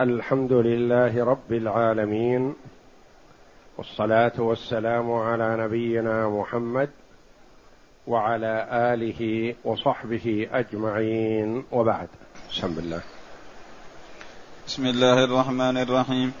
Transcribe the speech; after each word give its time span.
الحمد 0.00 0.52
لله 0.52 1.24
رب 1.24 1.52
العالمين 1.52 2.54
والصلاة 3.78 4.32
والسلام 4.38 5.12
على 5.12 5.56
نبينا 5.56 6.28
محمد 6.28 6.90
وعلى 8.06 8.68
آله 8.70 9.54
وصحبه 9.64 10.48
أجمعين. 10.52 11.64
وبعد 11.72 12.08
بسم 12.50 12.78
الله. 12.78 13.00
بسم 14.66 14.86
الله 14.86 15.24
الرحمن 15.24 15.76
الرحيم. 15.76 16.32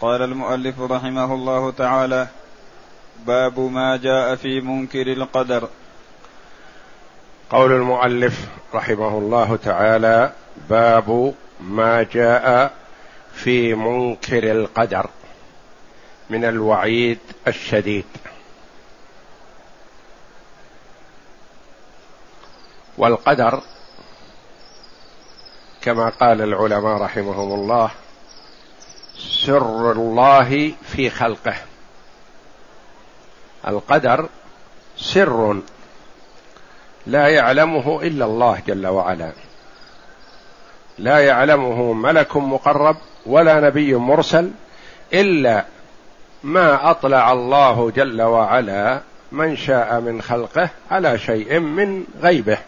قال 0.00 0.22
المؤلف 0.22 0.80
رحمه 0.80 1.34
الله 1.34 1.70
تعالى 1.70 2.26
باب 3.26 3.60
ما 3.60 3.96
جاء 3.96 4.34
في 4.34 4.60
منكر 4.60 5.12
القدر. 5.12 5.68
قول 7.50 7.72
المؤلف 7.72 8.48
رحمه 8.74 9.18
الله 9.18 9.56
تعالى 9.56 10.32
باب 10.70 11.34
ما 11.60 12.02
جاء 12.02 12.74
في 13.34 13.74
منكر 13.74 14.50
القدر 14.52 15.10
من 16.30 16.44
الوعيد 16.44 17.18
الشديد. 17.48 18.04
والقدر 22.98 23.62
كما 25.82 26.08
قال 26.08 26.42
العلماء 26.42 27.02
رحمهم 27.02 27.52
الله 27.60 27.90
سر 29.18 29.92
الله 29.92 30.72
في 30.82 31.10
خلقه. 31.10 31.54
القدر 33.68 34.28
سر 34.96 35.60
لا 37.06 37.28
يعلمه 37.28 38.02
إلا 38.02 38.24
الله 38.24 38.62
جل 38.66 38.86
وعلا. 38.86 39.32
لا 40.98 41.18
يعلمه 41.18 41.92
ملك 41.92 42.36
مقرب 42.36 42.96
ولا 43.26 43.60
نبي 43.60 43.94
مرسل 43.94 44.50
إلا 45.12 45.64
ما 46.42 46.90
أطلع 46.90 47.32
الله 47.32 47.90
جل 47.90 48.22
وعلا 48.22 49.00
من 49.32 49.56
شاء 49.56 50.00
من 50.00 50.22
خلقه 50.22 50.70
على 50.90 51.18
شيء 51.18 51.58
من 51.58 52.04
غيبه. 52.22 52.58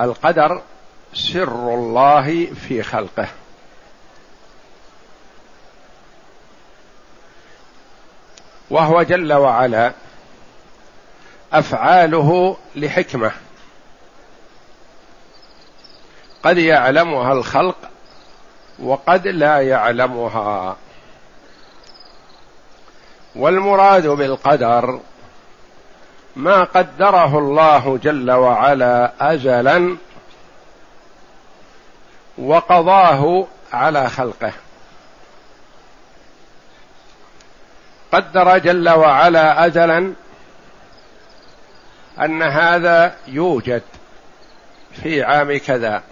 القدر 0.00 0.62
سر 1.14 1.74
الله 1.74 2.46
في 2.46 2.82
خلقه. 2.82 3.28
وهو 8.70 9.02
جل 9.02 9.32
وعلا 9.32 9.92
أفعاله 11.58 12.56
لحكمة. 12.76 13.32
قد 16.42 16.58
يعلمها 16.58 17.32
الخلق 17.32 17.76
وقد 18.78 19.26
لا 19.26 19.60
يعلمها. 19.60 20.76
والمراد 23.36 24.06
بالقدر 24.06 25.00
ما 26.36 26.64
قدره 26.64 27.38
الله 27.38 27.98
جل 28.02 28.30
وعلا 28.30 29.12
ازلا 29.20 29.96
وقضاه 32.38 33.46
على 33.72 34.08
خلقه. 34.08 34.52
قدر 38.12 38.58
جل 38.58 38.88
وعلا 38.88 39.66
ازلا 39.66 40.14
أن 42.20 42.42
هذا 42.42 43.16
يوجد 43.26 43.82
في 45.02 45.22
عام 45.22 45.58
كذا. 45.58 46.02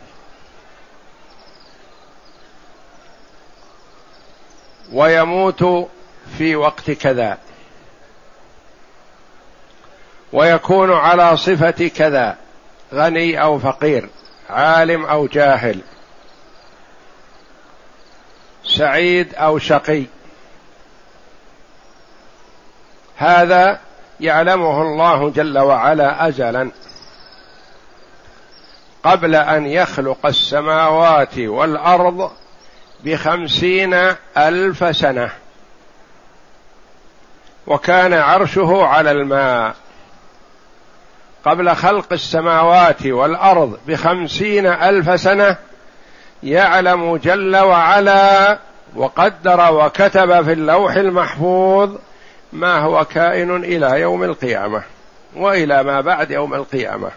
ويموت 4.93 5.89
في 6.39 6.57
وقت 6.57 6.91
كذا. 6.91 7.39
ويكون 10.33 10.93
على 10.93 11.37
صفة 11.37 11.89
كذا 11.89 12.37
غني 12.95 13.43
أو 13.43 13.59
فقير 13.59 14.09
عالم 14.51 15.05
أو 15.05 15.27
جاهل 15.27 15.81
سعيد 18.65 19.35
أو 19.35 19.59
شقي. 19.59 20.05
هذا 23.17 23.81
يعلمه 24.23 24.83
الله 24.83 25.31
جل 25.31 25.59
وعلا 25.59 26.29
ازلا 26.29 26.71
قبل 29.05 29.35
أن 29.35 29.67
يخلق 29.67 30.27
السماوات 30.27 31.39
والأرض 31.39 32.31
بخمسين 33.05 33.95
ألف 34.37 34.97
سنة. 34.97 35.31
وكان 37.67 38.15
عرشه 38.15 38.85
على 38.85 39.11
الماء. 39.11 39.75
قبل 41.45 41.77
خلق 41.77 42.13
السماوات 42.13 43.07
والأرض 43.07 43.79
بخمسين 43.87 44.67
ألف 44.67 45.21
سنة 45.21 45.57
يعلم 46.43 47.17
جل 47.17 47.57
وعلا 47.57 48.59
وقدر 48.97 49.73
وكتب 49.73 50.45
في 50.45 50.53
اللوح 50.53 50.95
المحفوظ 50.95 51.97
ما 52.53 52.79
هو 52.79 53.05
كائن 53.05 53.57
إلى 53.65 54.01
يوم 54.01 54.25
القيامة 54.25 54.83
وإلى 55.37 55.83
ما 55.83 56.01
بعد 56.01 56.31
يوم 56.31 56.55
القيامة. 56.55 57.11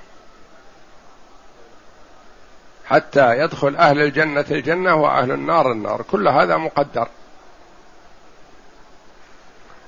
حتى 2.85 3.39
يدخل 3.39 3.75
أهل 3.75 4.01
الجنة 4.01 4.45
الجنة 4.51 4.95
وأهل 4.95 5.31
النار 5.31 5.71
النار. 5.71 6.01
كل 6.01 6.27
هذا 6.27 6.57
مقدر. 6.57 7.07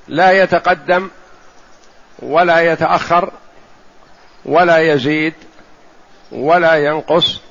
لا 0.07 0.31
يتقدم 0.31 1.09
ولا 2.19 2.71
يتأخر 2.71 3.31
ولا 4.45 4.77
يزيد 4.77 5.33
ولا 6.31 6.75
ينقص. 6.75 7.41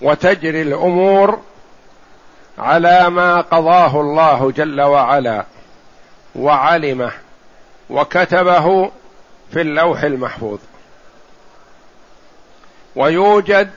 وتجري 0.00 0.62
الأمور 0.62 1.40
على 2.58 3.10
ما 3.10 3.40
قضاه 3.40 4.00
الله 4.00 4.50
جل 4.50 4.80
وعلا. 4.80 5.44
وعلمه 6.34 7.12
وكتبه 7.90 8.90
في 9.52 9.60
اللوح 9.60 10.02
المحفوظ. 10.02 10.58
ويوجد 12.96 13.70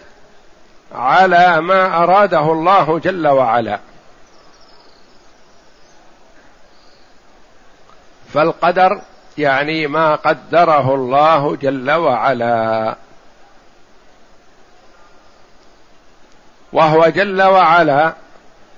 على 0.91 1.61
ما 1.61 2.03
أراده 2.03 2.51
الله 2.51 2.99
جل 2.99 3.27
وعلا. 3.27 3.79
فالقدر 8.33 9.01
يعني 9.37 9.87
ما 9.87 10.15
قدره 10.15 10.95
الله 10.95 11.55
جل 11.55 11.91
وعلا. 11.91 12.95
وهو 16.73 17.07
جل 17.07 17.41
وعلا 17.41 18.13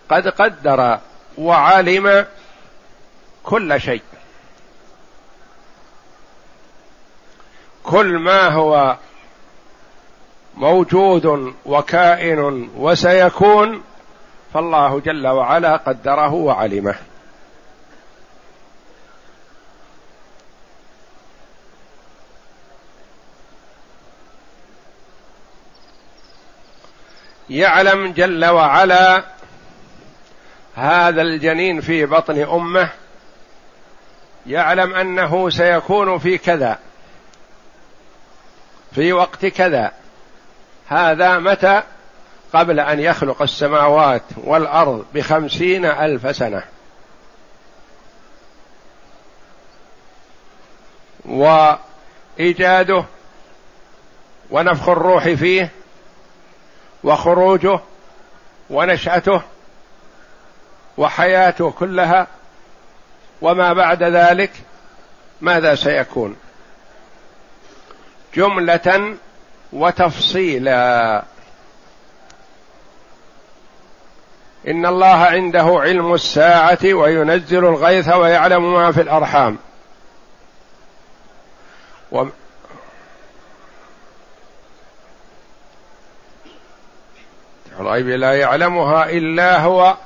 قد 0.10 0.28
قدر 0.28 1.00
وعلم 1.38 2.26
كل 3.48 3.82
شيء. 3.82 4.02
كل 7.84 8.20
ما 8.20 8.48
هو 8.48 8.98
موجود 10.56 11.54
وكائن 11.66 12.70
وسيكون 12.78 13.84
فالله 14.54 15.00
جل 15.00 15.28
وعلا 15.28 15.76
قدره 15.76 16.34
وعلمه. 16.34 16.96
يعلم 27.50 28.12
جل 28.12 28.46
وعلا 28.46 29.24
هذا 30.76 31.22
الجنين 31.22 31.82
في 31.82 32.06
بطن 32.06 32.42
أمه 32.42 32.92
يعلم 34.48 34.96
أنه 34.96 35.50
سيكون 35.50 36.18
في 36.18 36.38
كذا 36.38 36.80
في 38.92 39.14
وقت 39.14 39.46
كذا. 39.46 39.92
هذا 40.88 41.40
متى؟ 41.40 41.84
قبل 42.54 42.80
أن 42.80 43.00
يخلق 43.00 43.42
السماوات 43.42 44.22
والأرض 44.38 45.06
بخمسين 45.14 45.86
ألف 45.86 46.36
سنة. 46.36 46.64
وإيجاده 51.26 53.06
ونفخ 54.52 54.90
الروح 54.90 55.30
فيه 55.30 55.72
وخروجه 57.04 57.80
ونشأته 58.70 59.42
وحياته 60.98 61.72
كلها 61.72 62.28
وما 63.42 63.74
بعد 63.74 64.04
ذلك 64.04 64.52
ماذا 65.42 65.76
سيكون؟ 65.76 66.36
جملة 68.36 69.16
وتفصيلا. 69.74 71.24
إن 74.68 74.86
الله 74.86 75.16
عنده 75.16 75.80
علم 75.82 76.14
الساعة 76.14 76.80
وينزل 76.84 77.66
الغيث 77.66 78.10
ويعلم 78.10 78.74
ما 78.74 78.92
في 78.92 79.02
الأرحام. 79.02 79.58
و 82.12 82.26
الغيب 87.80 88.08
لا 88.08 88.34
يعلمها 88.34 89.10
إلا 89.10 89.60
هو 89.60 89.98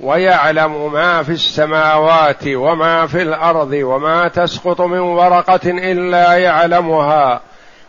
ويعلم 0.00 0.92
ما 0.92 1.22
في 1.22 1.32
السماوات 1.32 2.46
وما 2.46 3.06
في 3.06 3.22
الأرض 3.22 3.72
وما 3.72 4.28
تسقط 4.28 4.80
من 4.80 4.98
ورقة 4.98 5.60
إلا 5.64 6.34
يعلمها 6.34 7.40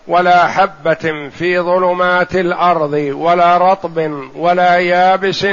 ولا 0.07 0.47
حبة 0.47 1.29
في 1.29 1.59
ظلمات 1.59 2.35
الأرض 2.35 2.94
ولا 3.13 3.57
رطب 3.57 4.27
ولا 4.35 4.77
يابس 4.77 5.47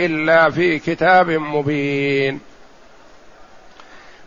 إلا 0.00 0.50
في 0.50 0.78
كتاب 0.78 1.30
مبين. 1.30 2.40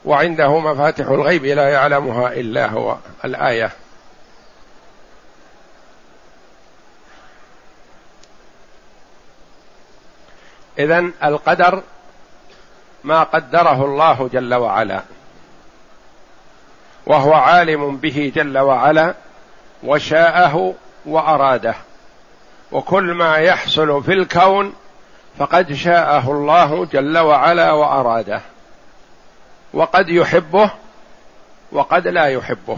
وعنده 0.05 0.59
مفاتح 0.59 1.07
الغيب 1.07 1.45
لا 1.45 1.69
يعلمها 1.69 2.33
إلا 2.33 2.67
هو. 2.67 2.95
الآية 3.25 3.71
إذن 10.79 11.13
القدر 11.23 11.83
ما 13.03 13.23
قدره 13.23 13.85
الله 13.85 14.29
جل 14.33 14.53
وعلا 14.53 15.01
وهو 17.05 17.33
عالم 17.33 17.97
به 17.97 18.31
جل 18.35 18.57
وعلا 18.57 19.13
وشاءه 19.83 20.73
وأراده. 21.05 21.75
وكل 22.71 23.13
ما 23.13 23.37
يحصل 23.37 24.03
في 24.03 24.13
الكون 24.13 24.73
فقد 25.37 25.73
شاءه 25.73 26.31
الله 26.31 26.85
جل 26.85 27.17
وعلا 27.17 27.71
وأراده. 27.71 28.41
وقد 29.73 30.09
يحبه 30.09 30.71
وقد 31.71 32.07
لا 32.07 32.25
يحبه. 32.25 32.77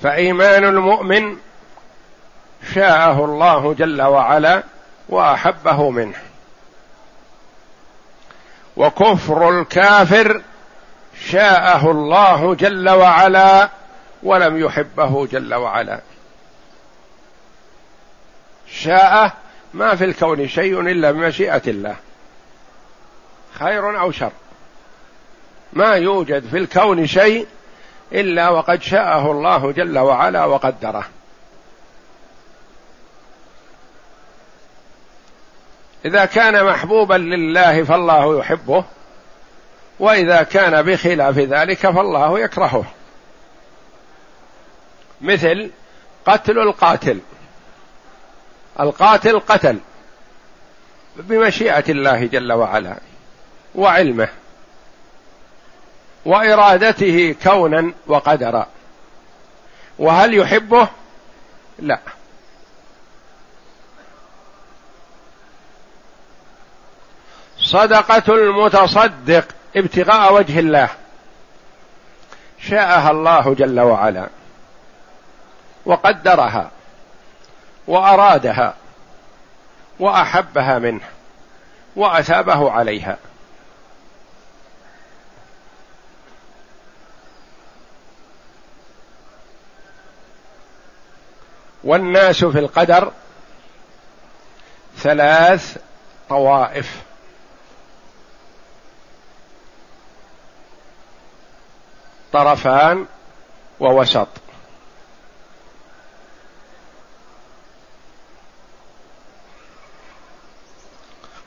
فإيمان 0.00 0.64
المؤمن 0.64 1.36
شاءه 2.64 3.24
الله 3.24 3.74
جل 3.74 4.02
وعلا 4.02 4.62
وأحبه 5.08 5.90
منه. 5.90 6.18
وكفر 8.76 9.60
الكافر 9.60 10.42
شاءه 11.30 11.90
الله 11.90 12.54
جل 12.54 12.90
وعلا 12.90 13.68
ولم 14.22 14.58
يحبه 14.58 15.26
جل 15.26 15.54
وعلا. 15.54 16.00
شاء 18.68 19.32
ما 19.74 19.94
في 19.94 20.04
الكون 20.04 20.48
شيء 20.48 20.80
إلا 20.80 21.10
بمشيئة 21.10 21.62
الله. 21.66 21.96
خير 23.52 24.00
أو 24.00 24.10
شر. 24.10 24.32
ما 25.72 25.94
يوجد 25.94 26.48
في 26.50 26.58
الكون 26.58 27.06
شيء 27.06 27.46
إلا 28.12 28.48
وقد 28.48 28.82
شاءه 28.82 29.30
الله 29.30 29.72
جل 29.72 29.98
وعلا 29.98 30.44
وقدره. 30.44 31.04
إذا 36.04 36.24
كان 36.24 36.64
محبوبا 36.64 37.14
لله 37.14 37.84
فالله 37.84 38.38
يحبه 38.38 38.84
وإذا 40.00 40.42
كان 40.42 40.82
بخلاف 40.82 41.38
ذلك 41.38 41.78
فالله 41.78 42.40
يكرهه. 42.40 42.84
مثل 45.20 45.70
قتل 46.26 46.58
القاتل. 46.58 47.20
القاتل 48.80 49.40
قتل 49.40 49.78
بمشيئة 51.16 51.84
الله 51.88 52.26
جل 52.26 52.52
وعلا 52.52 52.96
وعلمه 53.74 54.28
وإرادته 56.24 57.34
كونا 57.42 57.92
وقدرا. 58.06 58.66
وهل 59.98 60.34
يحبه؟ 60.34 60.88
لا. 61.78 61.98
صدقة 67.64 68.34
المتصدق 68.34 69.44
ابتغاء 69.76 70.34
وجه 70.34 70.58
الله. 70.58 70.88
شاءها 72.60 73.10
الله 73.10 73.54
جل 73.54 73.80
وعلا 73.80 74.28
وقدرها 75.86 76.70
وأرادها 77.86 78.74
وأحبها 79.98 80.78
منه 80.78 81.04
وأثابه 81.96 82.70
عليها. 82.70 83.16
والناس 91.84 92.44
في 92.44 92.58
القدر 92.58 93.12
ثلاث 94.96 95.76
طوائف. 96.28 97.02
طرفان 102.34 103.06
ووسط 103.80 104.28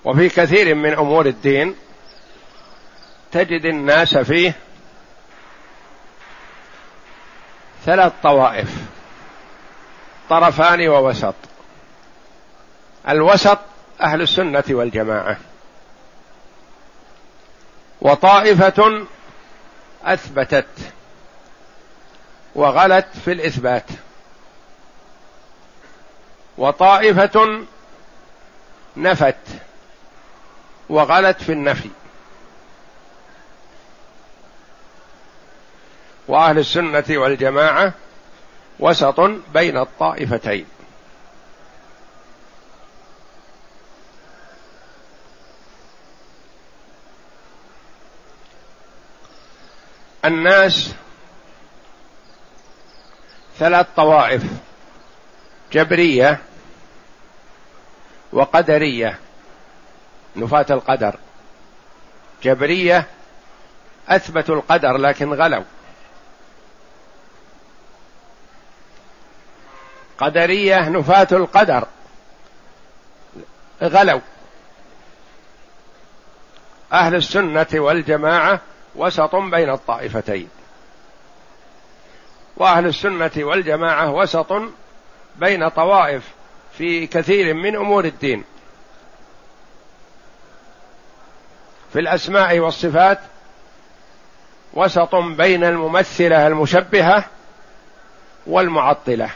وفي 0.05 0.29
كثير 0.29 0.75
من 0.75 0.93
أمور 0.93 1.25
الدين 1.25 1.75
تجد 3.31 3.65
الناس 3.65 4.17
فيه 4.17 4.53
ثلاث 7.85 8.13
طوائف 8.23 8.69
طرفان 10.29 10.87
ووسط 10.87 11.35
الوسط 13.09 13.59
أهل 14.01 14.21
السنة 14.21 14.63
والجماعة. 14.69 15.37
وطائفة 18.01 19.07
أثبتت 20.13 20.65
وغلت 22.55 23.07
في 23.25 23.31
الإثبات. 23.31 23.85
وطائفة 26.57 27.65
نفت 28.97 29.35
وغلت 30.89 31.41
في 31.41 31.51
النفي. 31.51 31.89
وأهل 36.27 36.59
السنة 36.59 37.03
والجماعة 37.09 37.93
وسط 38.79 39.19
بين 39.53 39.77
الطائفتين. 39.77 40.65
الناس 50.27 50.93
ثلاث 53.59 53.87
طوائف 53.95 54.43
جبرية 55.71 56.39
وقدرية 58.33 59.19
نفاة 60.35 60.65
القدر. 60.69 61.15
جبرية 62.43 63.07
أثبتوا 64.09 64.55
القدر 64.55 64.97
لكن 64.97 65.33
غلوا. 65.33 65.63
قدرية 70.17 70.89
نفاة 70.89 71.27
القدر. 71.31 71.87
غلوا. 73.83 74.21
أهل 76.93 77.15
السنة 77.15 77.67
والجماعة 77.73 78.61
وسط 78.97 79.35
بين 79.35 79.69
الطائفتين. 79.69 80.49
وأهل 82.57 82.85
السنة 82.85 83.31
والجماعة 83.37 84.11
وسط 84.11 84.53
بين 85.35 85.69
طوائف 85.69 86.23
في 86.77 87.07
كثير 87.07 87.53
من 87.53 87.75
أمور 87.75 88.05
الدين. 88.05 88.43
في 91.93 91.99
الأسماء 91.99 92.59
والصفات 92.59 93.19
وسط 94.73 95.15
بين 95.15 95.63
الممثلة 95.63 96.47
المشبهة 96.47 97.23
والمعطلة. 98.47 99.29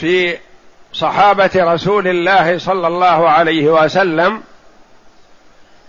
في 0.00 0.38
صحابة 0.92 1.50
رسول 1.56 2.08
الله 2.08 2.58
صلى 2.58 2.86
الله 2.86 3.30
عليه 3.30 3.68
وسلم 3.68 4.42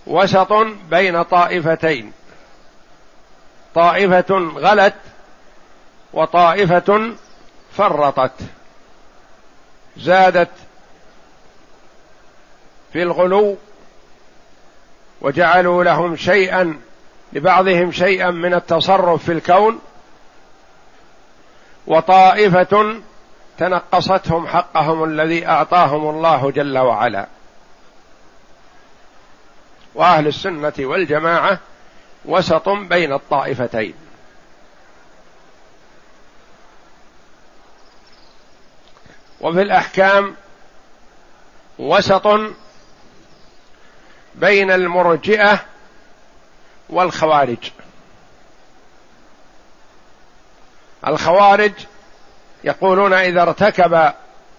وسط 0.06 0.52
بين 0.90 1.22
طائفتين. 1.22 2.12
طائفة 3.74 4.34
غلت 4.56 4.94
وطائفة 6.12 7.12
فرطت. 7.76 8.32
زادت 9.96 10.50
في 12.92 13.02
الغلو 13.02 13.56
وجعلوا 15.20 15.84
لهم 15.84 16.16
شيئا 16.16 16.80
لبعضهم 17.32 17.92
شيئا 17.92 18.30
من 18.30 18.54
التصرف 18.54 19.24
في 19.24 19.32
الكون. 19.32 19.78
وطائفة 21.86 23.02
تنقصتهم 23.62 24.46
حقهم 24.46 25.04
الذي 25.04 25.46
أعطاهم 25.46 26.10
الله 26.10 26.50
جل 26.50 26.78
وعلا. 26.78 27.26
وأهل 29.94 30.26
السنة 30.26 30.72
والجماعة 30.78 31.58
وسط 32.24 32.68
بين 32.68 33.12
الطائفتين. 33.12 33.94
وفي 39.40 39.62
الأحكام 39.62 40.36
وسط 41.78 42.28
بين 44.34 44.70
المرجئة 44.70 45.64
والخوارج. 46.88 47.70
الخوارج 51.06 51.72
يقولون 52.64 53.12
إذا 53.12 53.42
ارتكب 53.42 54.12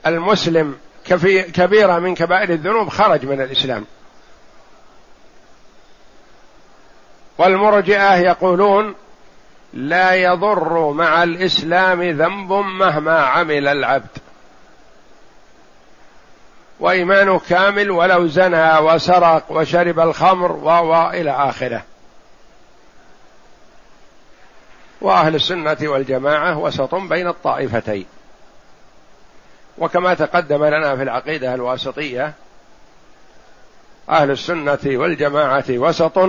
المسلم 0.07 0.77
كبيرة 1.53 1.99
من 1.99 2.15
كبائر 2.15 2.49
الذنوب 2.49 2.89
خرج 2.89 3.25
من 3.25 3.41
الإسلام. 3.41 3.85
والمرجئة 7.37 8.15
يقولون 8.15 8.95
لا 9.73 10.13
يضر 10.13 10.91
مع 10.91 11.23
الإسلام 11.23 12.01
ذنب 12.01 12.51
مهما 12.53 13.19
عمل 13.19 13.67
العبد. 13.67 14.17
وايمانه 16.79 17.39
كامل 17.39 17.91
ولو 17.91 18.27
زنى 18.27 18.77
وسرق 18.77 19.51
وشرب 19.51 19.99
الخمر 19.99 20.51
و 20.51 21.09
إلى 21.09 21.31
وأهل 25.03 25.35
السنة 25.35 25.77
والجماعة 25.81 26.57
وسط 26.57 26.95
بين 26.95 27.27
الطائفتين. 27.27 28.05
وكما 29.77 30.13
تقدم 30.13 30.65
لنا 30.65 30.95
في 30.95 31.03
العقيدة 31.03 31.53
الواسطية 31.53 32.33
أهل 34.09 34.31
السنة 34.31 34.79
والجماعة 34.85 35.63
وسط 35.69 36.19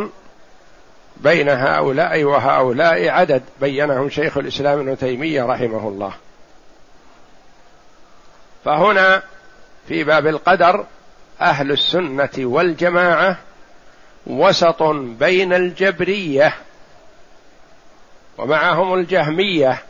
بين 1.16 1.48
هؤلاء 1.48 2.24
وهؤلاء 2.24 3.08
عدد 3.08 3.42
بينهم 3.60 4.10
شيخ 4.10 4.38
الإسلام 4.38 4.78
ابن 4.78 4.98
تيمية 4.98 5.44
رحمه 5.44 5.88
الله. 5.88 6.12
فهنا 8.64 9.22
في 9.88 10.04
باب 10.04 10.26
القدر 10.26 10.84
أهل 11.40 11.72
السنة 11.72 12.30
والجماعة 12.38 13.38
وسط 14.26 14.82
بين 15.18 15.52
الجبرية 15.52 16.54
ومعهم 18.38 18.94
الجهمية 18.94 19.82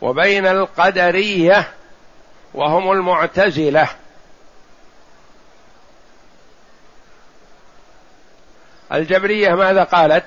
وبين 0.00 0.46
القدرية 0.46 1.72
وهم 2.54 2.92
المعتزلة. 2.92 3.88
الجبرية 8.92 9.48
ماذا 9.54 9.84
قالت؟ 9.84 10.24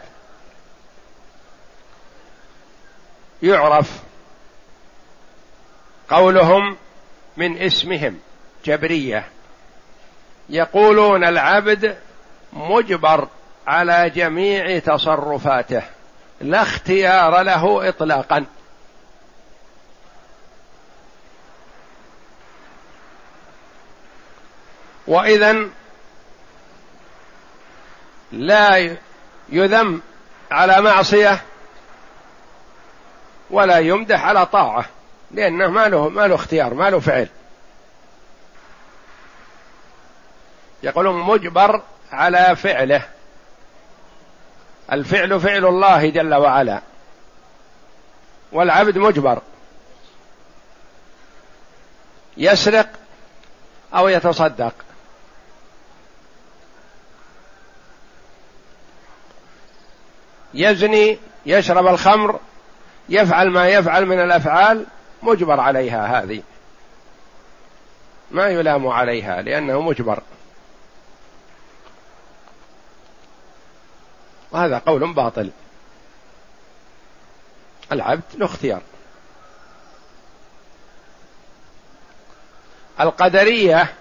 يعرف 3.43 4.03
قولهم 6.09 6.77
من 7.37 7.61
اسمهم 7.61 8.19
جبرية. 8.65 9.29
يقولون 10.49 11.23
العبد 11.23 11.97
مجبر. 12.53 13.27
على 13.67 14.09
جميع 14.09 14.79
تصرفاته 14.79 15.83
لا 16.41 16.61
اختيار 16.61 17.41
له 17.41 17.89
اطلاقا. 17.89 18.45
واذا 25.07 25.69
لا 28.31 28.97
يذم 29.49 30.01
على 30.51 30.81
معصية 30.81 31.41
ولا 33.49 33.79
يمدح 33.79 34.25
على 34.25 34.45
طاعة 34.45 34.85
لأنه 35.31 35.67
ما 35.67 35.87
له 35.87 36.09
ما 36.09 36.27
له 36.27 36.35
اختيار 36.35 36.73
ما 36.73 36.89
له 36.89 36.99
فعل. 36.99 37.27
يقولون 40.83 41.15
مجبر 41.15 41.81
على 42.11 42.55
فعله. 42.55 43.14
الفعل 44.91 45.39
فعل 45.39 45.65
الله 45.65 46.09
جل 46.09 46.33
وعلا. 46.33 46.81
والعبد 48.51 48.97
مجبر. 48.97 49.41
يسرق 52.37 52.89
أو 53.93 54.07
يتصدق. 54.07 54.73
يزني 60.53 61.17
يشرب 61.45 61.87
الخمر 61.87 62.39
يفعل 63.09 63.49
ما 63.49 63.67
يفعل 63.67 64.05
من 64.05 64.19
الأفعال 64.19 64.85
مجبر 65.23 65.59
عليها 65.59 66.23
هذه. 66.23 66.41
ما 68.31 68.47
يلام 68.47 68.87
عليها 68.87 69.41
لأنه 69.41 69.81
مجبر. 69.81 70.21
وهذا 74.51 74.77
قول 74.77 75.13
باطل. 75.13 75.51
العبد 77.91 78.23
له 78.35 78.45
اختيار. 78.45 78.81
القدرية 82.99 83.93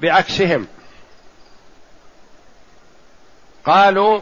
بعكسهم. 0.00 0.66
قالوا 3.64 4.20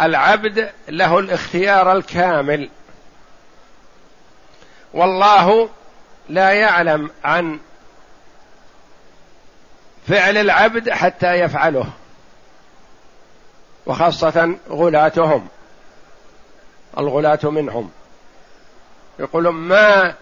العبد 0.00 0.72
له 0.88 1.18
الاختيار 1.18 1.92
الكامل. 1.92 2.70
والله 4.94 5.68
لا 6.28 6.52
يعلم 6.52 7.10
عن 7.24 7.60
فعل 10.08 10.36
العبد 10.36 10.90
حتى 10.90 11.34
يفعله. 11.34 11.92
وخاصة 13.86 14.56
غلاتهم 14.70 15.48
الغلاة 16.98 17.38
منهم. 17.44 17.90
يقولون 19.18 19.54
ما 19.54 20.14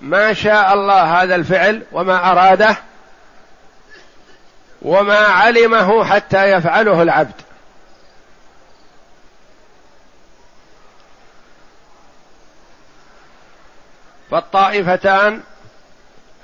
ما 0.00 0.32
شاء 0.32 0.74
الله 0.74 1.22
هذا 1.22 1.34
الفعل 1.34 1.82
وما 1.92 2.32
أراده 2.32 2.76
وما 4.82 5.18
علمه 5.18 6.04
حتى 6.04 6.50
يفعله 6.52 7.02
العبد. 7.02 7.40
فالطائفتان 14.30 15.42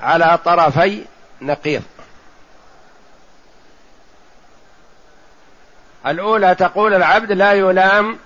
على 0.00 0.38
طرفي 0.44 1.04
نقيض. 1.40 1.83
الأولى 6.07 6.55
تقول 6.55 6.95
العبد 6.95 7.33
لا 7.33 7.53
يلام 7.53 8.19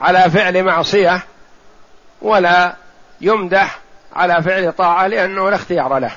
على 0.00 0.30
فعل 0.30 0.62
معصية 0.62 1.22
ولا 2.22 2.76
يمدح 3.20 3.78
على 4.16 4.42
فعل 4.42 4.72
طاعة 4.72 5.06
لأنه 5.06 5.50
لا 5.50 5.56
اختيار 5.56 5.98
له. 5.98 6.12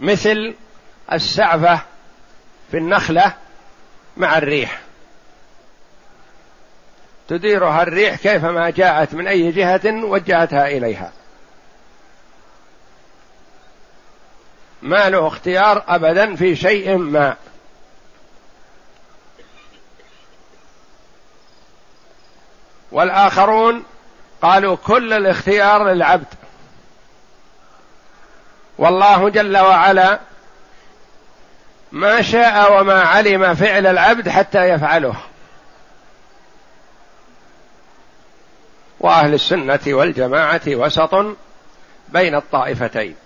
مثل 0.00 0.54
السعفة 1.12 1.80
في 2.70 2.76
النخلة 2.78 3.34
مع 4.16 4.38
الريح. 4.38 4.80
تديرها 7.28 7.82
الريح 7.82 8.16
كيفما 8.16 8.70
جاءت 8.70 9.14
من 9.14 9.28
أي 9.28 9.52
جهة 9.52 10.04
وجهتها 10.04 10.66
إليها. 10.66 11.12
ما 14.82 15.10
له 15.10 15.26
اختيار 15.26 15.84
ابدا 15.88 16.36
في 16.36 16.56
شيء 16.56 16.96
ما. 16.96 17.36
والآخرون 22.92 23.84
قالوا 24.42 24.76
كل 24.76 25.12
الاختيار 25.12 25.92
للعبد. 25.92 26.26
والله 28.78 29.28
جل 29.28 29.58
وعلا 29.58 30.20
ما 31.92 32.22
شاء 32.22 32.80
وما 32.80 33.00
علم 33.00 33.54
فعل 33.54 33.86
العبد 33.86 34.28
حتى 34.28 34.68
يفعله. 34.68 35.16
وأهل 39.00 39.34
السنة 39.34 39.80
والجماعة 39.86 40.60
وسط 40.66 41.14
بين 42.08 42.34
الطائفتين. 42.34 43.16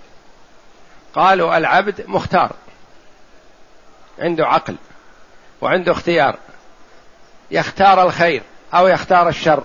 قالوا 1.17 1.57
العبد 1.57 2.05
مختار. 2.07 2.53
عنده 4.19 4.47
عقل 4.47 4.77
وعنده 5.61 5.93
اختيار. 5.93 6.37
يختار 7.51 8.03
الخير 8.03 8.43
أو 8.75 8.89
يختار 8.89 9.29
الشر. 9.29 9.63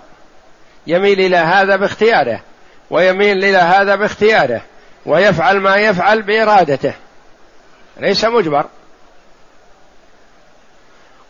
يميل 0.88 1.20
إلى 1.20 1.38
هذا 1.38 1.76
باختياره 1.76 2.42
ويميل 2.90 3.38
إلى 3.38 3.58
هذا 3.58 3.96
باختياره 3.96 4.62
ويفعل 5.06 5.60
ما 5.60 5.76
يفعل 5.76 6.22
بإرادته. 6.22 6.94
ليس 7.98 8.26
مجبر. 8.26 8.66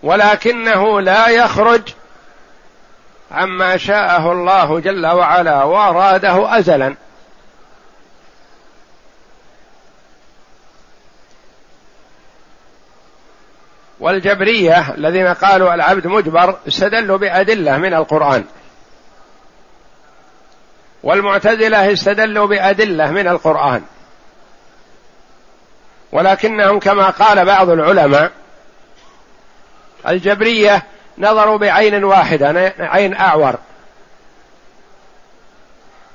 ولكنه 0.04 1.02
لا 1.02 1.28
يخرج 1.28 1.82
عما 3.32 3.78
شاءه 3.78 4.32
الله 4.32 4.80
جل 4.80 5.08
وعلا 5.08 5.64
وأراده 5.64 6.58
ازلا. 6.58 6.96
والجبرية 14.02 14.94
الذين 14.94 15.28
قالوا 15.28 15.74
العبد 15.74 16.08
مجبر 16.08 16.58
استدلوا 16.68 17.18
بأدلة 17.18 17.78
من 17.78 17.94
القرآن. 17.94 18.44
والمعتزلة 21.04 21.94
استدلوا 21.94 22.48
بأدلة 22.48 23.12
من 23.12 23.28
القرآن. 23.28 23.84
ولكنهم 26.12 26.80
كما 26.80 27.10
قال 27.10 27.46
بعض 27.46 27.70
العلماء 27.70 28.32
الجبرية 30.08 30.84
نظروا 31.18 31.58
بعين 31.58 32.04
واحدة 32.04 32.74
عين 32.80 33.16
أعور. 33.16 33.56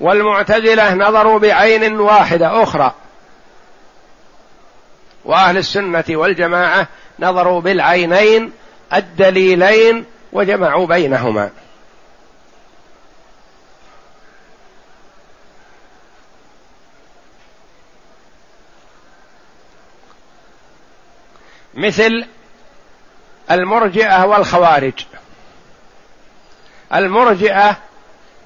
والمعتزلة 0.00 0.94
نظروا 0.94 1.38
بعين 1.38 2.00
واحدة 2.00 2.62
أخرى. 2.62 2.94
وأهل 5.24 5.58
السنة 5.58 6.04
والجماعة 6.10 6.88
نظروا 7.18 7.60
بالعينين 7.60 8.52
الدليلين 8.92 10.04
وجمعوا 10.32 10.86
بينهما. 10.86 11.50
مثل 21.74 22.26
المرجئة 23.50 24.24
والخوارج. 24.24 25.06
المرجئة 26.94 27.76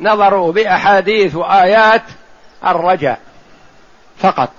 نظروا 0.00 0.52
بأحاديث 0.52 1.34
وآيات 1.34 2.02
الرجاء 2.66 3.20
فقط. 4.18 4.50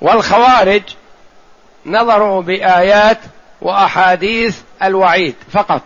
والخوارج 0.00 0.82
نظروا 1.86 2.42
بآيات 2.42 3.18
وأحاديث 3.60 4.60
الوعيد 4.82 5.34
فقط. 5.52 5.82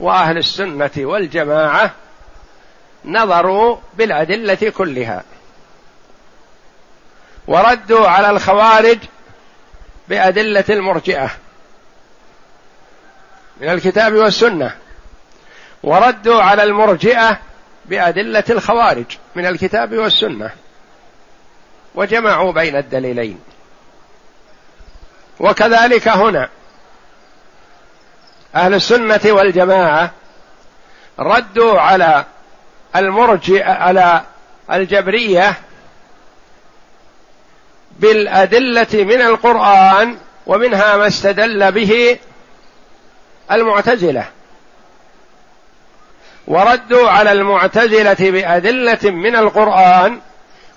وأهل 0.00 0.38
السنة 0.38 0.90
والجماعة 0.96 1.90
نظروا 3.04 3.76
بالأدلة 3.94 4.72
كلها. 4.76 5.24
وردوا 7.46 8.08
على 8.08 8.30
الخوارج 8.30 8.98
بأدلة 10.08 10.64
المرجئة 10.70 11.30
من 13.60 13.68
الكتاب 13.68 14.12
والسنة. 14.12 14.76
وردوا 15.82 16.42
على 16.42 16.62
المرجئة 16.62 17.40
بأدلة 17.86 18.44
الخوارج 18.50 19.06
من 19.34 19.46
الكتاب 19.46 19.92
والسنة. 19.94 20.50
وجمعوا 21.94 22.52
بين 22.52 22.76
الدليلين. 22.76 23.40
وكذلك 25.40 26.08
هنا 26.08 26.48
أهل 28.54 28.74
السنة 28.74 29.20
والجماعة 29.24 30.10
ردوا 31.18 31.80
على 31.80 32.24
المرجئه 32.96 33.72
على 33.72 34.22
الجبرية 34.72 35.54
بالأدلة 37.98 38.86
من 38.94 39.20
القرآن 39.20 40.18
ومنها 40.46 40.96
ما 40.96 41.06
استدل 41.06 41.72
به 41.72 42.18
المعتزلة. 43.52 44.24
وردوا 46.46 47.10
على 47.10 47.32
المعتزلة 47.32 48.30
بأدلة 48.30 49.10
من 49.10 49.36
القرآن 49.36 50.20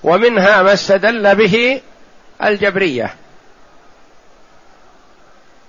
ومنها 0.04 0.62
ما 0.62 0.74
استدل 0.74 1.36
به 1.36 1.82
الجبرية. 2.44 3.16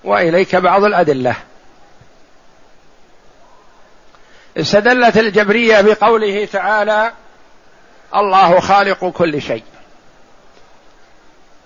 وإليك 0.03 0.55
بعض 0.55 0.83
الأدلة. 0.83 1.35
استدلت 4.57 5.17
الجبرية 5.17 5.81
بقوله 5.81 6.45
تعالى 6.45 7.11
الله 8.15 8.59
خالق 8.59 9.05
كل 9.09 9.41
شيء. 9.41 9.63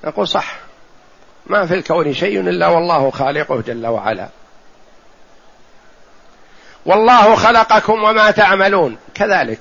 نقول 0.04 0.28
صح. 0.28 0.58
ما 1.46 1.66
في 1.66 1.74
الكون 1.74 2.14
شيء 2.14 2.40
إلا 2.40 2.68
والله 2.68 3.12
خالقه 3.12 3.62
جل 3.62 3.88
وعلا. 3.88 4.30
والله 6.86 7.36
خلقكم 7.36 8.04
وما 8.04 8.32
تعملون. 8.32 8.98
كذلك. 9.14 9.60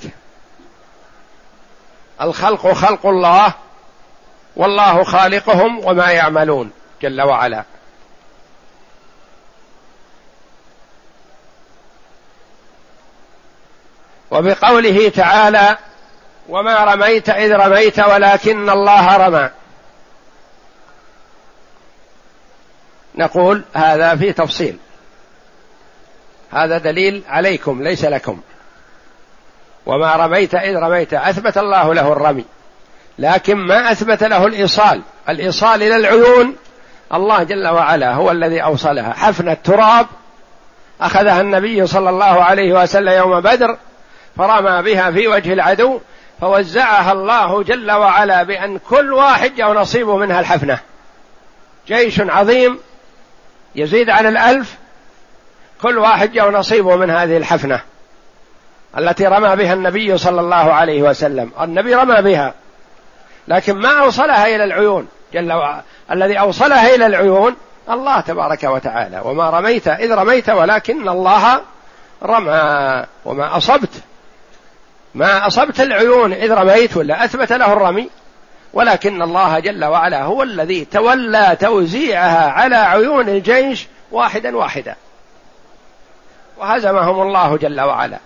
الخلق 2.20 2.72
خلق 2.72 3.06
الله 3.06 3.54
والله 4.56 5.04
خالقهم 5.04 5.86
وما 5.86 6.10
يعملون 6.12 6.70
جل 7.02 7.22
وعلا. 7.22 7.64
وبقوله 14.30 15.08
تعالى 15.08 15.76
وما 16.48 16.84
رميت 16.84 17.28
إذ 17.28 17.52
رميت 17.52 17.98
ولكن 17.98 18.70
الله 18.70 19.16
رمى. 19.16 19.50
نقول 23.14 23.64
هذا 23.74 24.16
في 24.16 24.32
تفصيل. 24.32 24.78
هذا 26.50 26.78
دليل 26.78 27.22
عليكم 27.28 27.82
ليس 27.82 28.04
لكم. 28.04 28.40
وما 29.86 30.16
رميت 30.16 30.54
إذ 30.54 30.76
رميت 30.76 31.14
أثبت 31.14 31.58
الله 31.58 31.94
له 31.94 32.12
الرمي. 32.12 32.44
لكن 33.18 33.56
ما 33.56 33.92
أثبت 33.92 34.24
له 34.24 34.46
الإيصال. 34.46 35.02
الإيصال 35.28 35.82
إلى 35.82 35.96
العيون. 35.96 36.56
الله 37.14 37.42
جل 37.42 37.68
وعلا 37.68 38.14
هو 38.14 38.30
الذي 38.30 38.62
أوصلها. 38.62 39.12
حفنة 39.12 39.56
تراب 39.64 40.06
أخذها 41.00 41.40
النبي 41.40 41.86
صلى 41.86 42.10
الله 42.10 42.24
عليه 42.44 42.82
وسلم 42.82 43.12
يوم 43.12 43.40
بدر 43.40 43.76
فرمى 44.36 44.82
بها 44.82 45.10
في 45.10 45.28
وجه 45.28 45.52
العدو 45.52 46.00
فوزعها 46.40 47.12
الله 47.12 47.62
جل 47.62 47.92
وعلا 47.92 48.42
بأن 48.42 48.78
كل 48.78 49.12
واحد 49.12 49.54
جاء 49.54 49.72
نصيبه 49.72 50.16
منها 50.16 50.40
الحفنة. 50.40 50.78
جيش 51.88 52.20
عظيم 52.20 52.78
يزيد 53.74 54.10
عن 54.10 54.26
الألف 54.26 54.76
كل 55.82 55.98
واحد 55.98 56.32
جاء 56.32 56.50
نصيبه 56.50 56.96
من 56.96 57.10
هذه 57.10 57.36
الحفنة. 57.36 57.80
التي 58.98 59.26
رمى 59.26 59.56
بها 59.56 59.72
النبي 59.72 60.18
صلى 60.18 60.40
الله 60.40 60.72
عليه 60.72 61.02
وسلم. 61.02 61.50
النبي 61.60 61.94
رمى 61.94 62.22
بها 62.22 62.54
لكن 63.48 63.76
ما 63.76 64.00
أوصلها 64.00 64.46
إلى 64.46 64.64
العيون. 64.64 65.08
جل 65.34 65.52
وعلا 65.52 65.82
الذي 66.10 66.40
أوصلها 66.40 66.94
إلى 66.94 67.06
العيون 67.06 67.56
الله 67.90 68.20
تبارك 68.20 68.64
وتعالى. 68.64 69.20
وما 69.24 69.50
رميت 69.50 69.88
إذ 69.88 70.14
رميت 70.14 70.50
ولكن 70.50 71.08
الله 71.08 71.60
رمى. 72.22 73.04
وما 73.24 73.56
أصبت 73.56 74.02
ما 75.14 75.46
أصبت 75.46 75.80
العيون 75.80 76.32
إذ 76.32 76.52
رميت 76.52 76.96
ولا 76.96 77.24
أثبت 77.24 77.52
له 77.52 77.72
الرمي. 77.72 78.10
ولكن 78.72 79.22
الله 79.22 79.58
جل 79.58 79.84
وعلا 79.84 80.22
هو 80.22 80.42
الذي 80.42 80.84
تولى 80.84 81.56
توزيعها 81.60 82.50
على 82.50 82.76
عيون 82.76 83.28
الجيش 83.28 83.86
واحدا 84.12 84.56
واحدا. 84.56 84.96
وهزمهم 86.56 87.22
الله 87.22 87.56
جل 87.56 87.80
وعلا. 87.80 88.18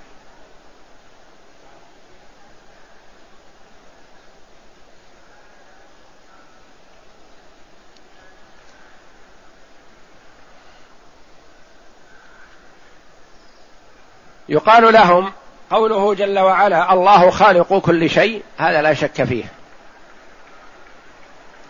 يقال 14.51 14.93
لهم 14.93 15.33
قوله 15.71 16.15
جل 16.15 16.39
وعلا 16.39 16.93
الله 16.93 17.31
خالق 17.31 17.79
كل 17.79 18.11
شيء 18.11 18.43
هذا 18.59 18.83
لا 18.83 18.95
شك 18.95 19.25
فيه. 19.25 19.45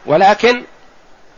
ولكن 0.07 0.65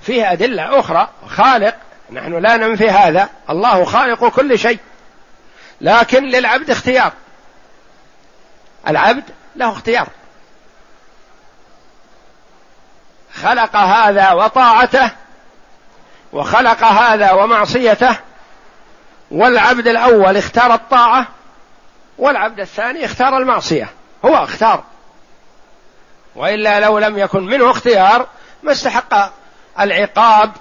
فيه 0.03 0.33
أدلة 0.33 0.81
أخرى 0.81 1.09
خالق 1.29 1.77
نحن 2.13 2.39
لا 2.39 2.57
ننفي 2.57 2.91
هذا 2.91 3.29
الله 3.51 3.85
خالق 3.85 4.29
كل 4.29 4.59
شيء. 4.59 4.79
لكن 5.81 6.25
للعبد 6.25 6.71
اختيار. 6.71 7.13
العبد 8.89 9.25
له 9.57 9.73
اختيار. 9.73 10.09
خلق 13.43 13.77
هذا 13.77 14.33
وطاعته 14.33 15.11
وخلق 16.33 16.85
هذا 16.85 17.33
ومعصيته 17.33 18.17
والعبد 19.33 19.89
الأول 19.89 20.37
اختار 20.37 20.75
الطاعة 20.75 21.27
والعبد 22.19 22.61
الثاني 22.61 23.05
اختار 23.05 23.39
المعصية. 23.39 23.91
هو 24.25 24.35
اختار. 24.35 24.85
وإلا 26.37 26.81
لو 26.81 26.99
لم 26.99 27.19
يكن 27.19 27.47
منه 27.47 27.71
اختيار 27.71 28.27
ما 28.63 28.73
استحق 28.73 29.33
العقاب 29.81 30.53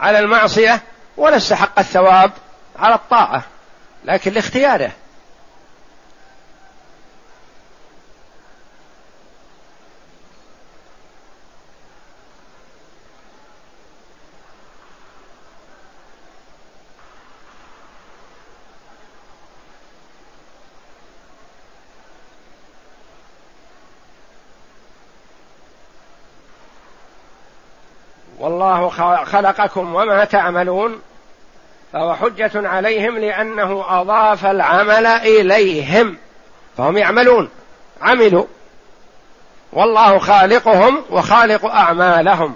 على 0.00 0.18
المعصية 0.18 0.80
ولا 1.16 1.36
استحق 1.36 1.78
الثواب 1.78 2.32
على 2.78 2.94
الطاعة 2.94 3.42
لكن 4.04 4.32
لاختياره. 4.32 4.90
والله 28.66 29.24
خلقكم 29.24 29.94
وما 29.94 30.24
تعملون 30.24 31.00
فهو 31.92 32.14
حجة 32.14 32.68
عليهم 32.68 33.18
لأنه 33.18 33.84
أضاف 34.00 34.46
العمل 34.46 35.06
إليهم 35.06 36.16
فهم 36.76 36.96
يعملون. 36.96 37.48
عملوا. 38.02 38.44
والله 39.72 40.18
خالقهم 40.18 41.04
وخالق 41.10 41.66
أعمالهم. 41.66 42.54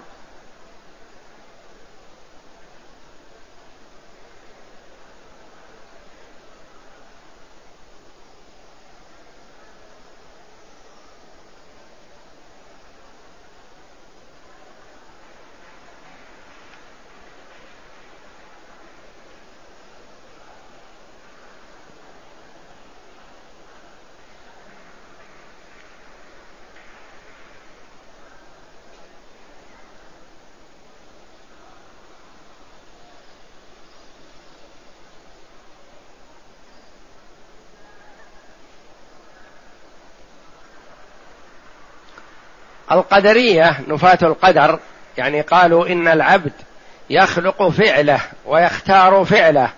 القدرية 42.91 43.79
نفاة 43.87 44.17
القدر 44.21 44.79
يعني 45.17 45.41
قالوا 45.41 45.87
إن 45.87 46.07
العبد 46.07 46.51
يخلق 47.09 47.69
فعله 47.69 48.19
ويختار 48.45 49.25
فعله 49.25 49.69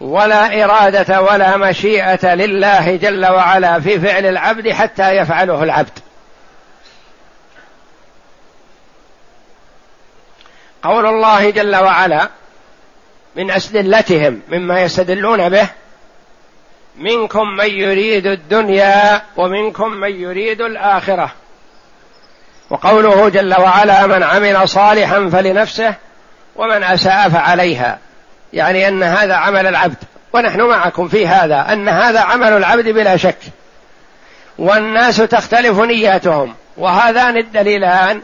ولا 0.00 0.64
إرادة 0.64 1.22
ولا 1.22 1.56
مشيئة 1.56 2.34
لله 2.34 2.96
جل 2.96 3.26
وعلا 3.26 3.80
في 3.80 4.00
فعل 4.00 4.26
العبد 4.26 4.72
حتى 4.72 5.16
يفعله 5.16 5.62
العبد. 5.62 5.98
قول 10.82 11.06
الله 11.06 11.50
جل 11.50 11.76
وعلا 11.76 12.28
من 13.36 13.50
أسدلتهم 13.50 14.40
مما 14.48 14.82
يستدلون 14.82 15.48
به 15.48 15.68
منكم 16.96 17.48
من 17.48 17.70
يريد 17.70 18.26
الدنيا 18.26 19.22
ومنكم 19.36 19.90
من 19.90 20.20
يريد 20.20 20.60
الآخرة. 20.60 21.32
وقوله 22.70 23.28
جل 23.28 23.60
وعلا 23.60 24.06
من 24.06 24.22
عمل 24.22 24.68
صالحا 24.68 25.28
فلنفسه 25.32 25.94
ومن 26.56 26.82
أساء 26.82 27.28
فعليها. 27.28 27.98
يعني 28.52 28.88
أن 28.88 29.02
هذا 29.02 29.34
عمل 29.34 29.66
العبد 29.66 29.96
ونحن 30.32 30.60
معكم 30.60 31.08
في 31.08 31.26
هذا 31.26 31.66
أن 31.72 31.88
هذا 31.88 32.20
عمل 32.20 32.52
العبد 32.52 32.88
بلا 32.88 33.16
شك. 33.16 33.38
والناس 34.58 35.16
تختلف 35.16 35.80
نياتهم 35.80 36.54
وهذان 36.76 37.36
الدليلان 37.36 38.22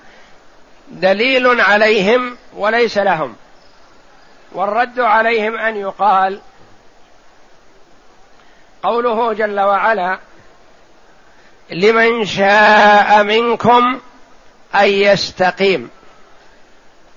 دليل 0.89 1.61
عليهم 1.61 2.37
وليس 2.57 2.99
لهم. 2.99 3.35
والرد 4.53 5.01
عليهم 5.01 5.59
أن 5.59 5.77
يقال 5.77 6.41
قوله 8.83 9.33
جل 9.33 9.61
وعلا 9.61 10.19
لمن 11.71 12.25
شاء 12.25 13.23
منكم 13.23 14.01
أن 14.75 14.89
يستقيم. 14.89 15.91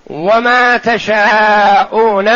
وما 0.08 0.78
تشاءون 0.78 2.30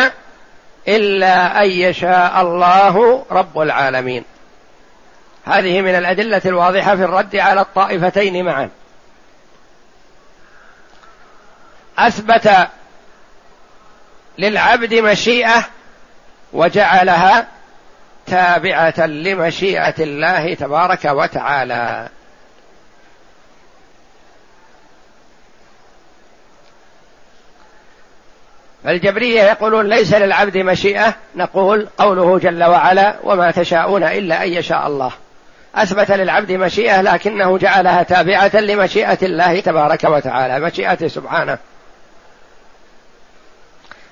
إلا 0.88 1.62
أن 1.62 1.70
يشاء 1.70 2.40
الله 2.40 3.26
رب 3.30 3.58
العالمين. 3.58 4.24
هذه 5.44 5.80
من 5.80 5.94
الأدلة 5.94 6.42
الواضحة 6.46 6.96
في 6.96 7.04
الرد 7.04 7.36
على 7.36 7.60
الطائفتين 7.60 8.44
معا. 8.44 8.70
أثبت 11.98 12.68
للعبد 14.38 14.94
مشيئة 14.94 15.64
وجعلها 16.52 17.46
تابعة 18.26 19.06
لمشيئة 19.06 19.94
الله 19.98 20.54
تبارك 20.54 21.04
وتعالى. 21.04 22.08
فالجبرية 28.84 29.42
يقولون 29.42 29.86
ليس 29.86 30.14
للعبد 30.14 30.56
مشيئة 30.56 31.14
نقول 31.36 31.88
قوله 31.98 32.38
جل 32.38 32.64
وعلا 32.64 33.14
وما 33.22 33.50
تشاءون 33.50 34.04
إلا 34.04 34.44
أن 34.44 34.48
يشاء 34.48 34.86
الله. 34.86 35.12
أثبت 35.74 36.10
للعبد 36.10 36.52
مشيئة 36.52 37.00
لكنه 37.00 37.58
جعلها 37.58 38.02
تابعة 38.02 38.56
لمشيئة 38.56 39.18
الله 39.22 39.60
تبارك 39.60 40.04
وتعالى 40.04 40.60
مشيئته 40.60 41.08
سبحانه. 41.08 41.58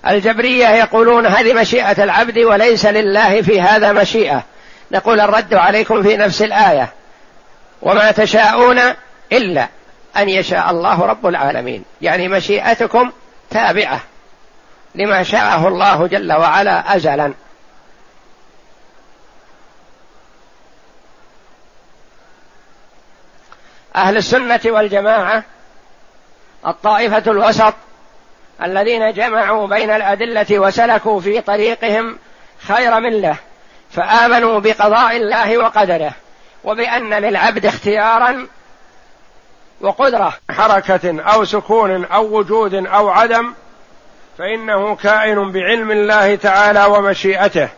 الجبرية 0.07 0.69
يقولون 0.69 1.27
هذه 1.27 1.55
مشيئة 1.55 2.05
العبد 2.05 2.39
وليس 2.39 2.87
لله 2.87 3.43
في 3.43 3.61
هذا 3.61 3.93
مشيئة. 3.93 4.43
نقول 4.93 5.21
الرد 5.21 5.55
عليكم 5.55 6.03
في 6.03 6.17
نفس 6.17 6.43
الآية 6.43 6.89
وما 7.83 8.11
تشاءون 8.11 8.79
إلا 9.33 9.69
أن 10.17 10.29
يشاء 10.29 10.71
الله 10.71 11.07
رب 11.07 11.27
العالمين. 11.27 11.85
يعني 12.03 12.29
مشيئتكم 12.29 13.11
تابعة. 13.51 14.01
لما 14.95 15.23
شاءه 15.23 15.69
الله 15.69 16.07
جل 16.07 16.33
وعلا 16.33 16.97
أزلا. 16.97 17.35
أهل 23.97 24.17
السنة 24.17 24.61
والجماعة 24.67 25.43
الطائفة 26.67 27.31
الوسط 27.31 27.75
الذين 28.63 29.13
جمعوا 29.13 29.67
بين 29.67 29.91
الأدلة 29.91 30.59
وسلكوا 30.59 31.21
في 31.21 31.41
طريقهم 31.41 32.19
خير 32.61 33.01
مله 33.01 33.37
فآمنوا 33.91 34.61
بقضاء 34.61 35.17
الله 35.17 35.59
وقدره 35.59 36.13
وبأن 36.65 37.15
للعبد 37.15 37.67
اختيارا 37.67 38.47
وقدرة. 39.81 40.35
حركة 40.51 41.23
أو 41.23 41.45
سكون 41.45 42.05
أو 42.05 42.39
وجود 42.39 42.75
أو 42.75 43.09
عدم 43.09 43.55
فإنه 44.39 44.97
كائن 44.97 45.53
بعلم 45.53 45.91
الله 45.91 46.35
تعالى 46.35 46.85
ومشيئته. 46.85 47.69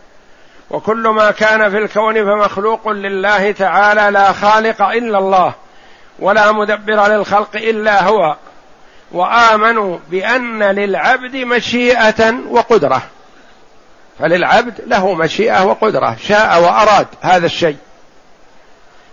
وكل 0.70 1.08
ما 1.08 1.30
كان 1.30 1.70
في 1.70 1.78
الكون 1.78 2.14
فمخلوق 2.14 2.88
لله 2.88 3.52
تعالى 3.52 4.10
لا 4.10 4.32
خالق 4.32 4.82
إلا 4.82 5.18
الله 5.18 5.54
ولا 6.18 6.52
مدبر 6.52 7.08
للخلق 7.08 7.56
إلا 7.56 8.02
هو. 8.02 8.36
وآمنوا 9.12 9.98
بأن 10.10 10.62
للعبد 10.62 11.36
مشيئة 11.36 12.34
وقدرة. 12.48 13.02
فللعبد 14.18 14.80
له 14.86 15.14
مشيئة 15.14 15.64
وقدرة 15.64 16.16
شاء 16.28 16.62
وأراد 16.62 17.06
هذا 17.20 17.46
الشيء. 17.46 17.76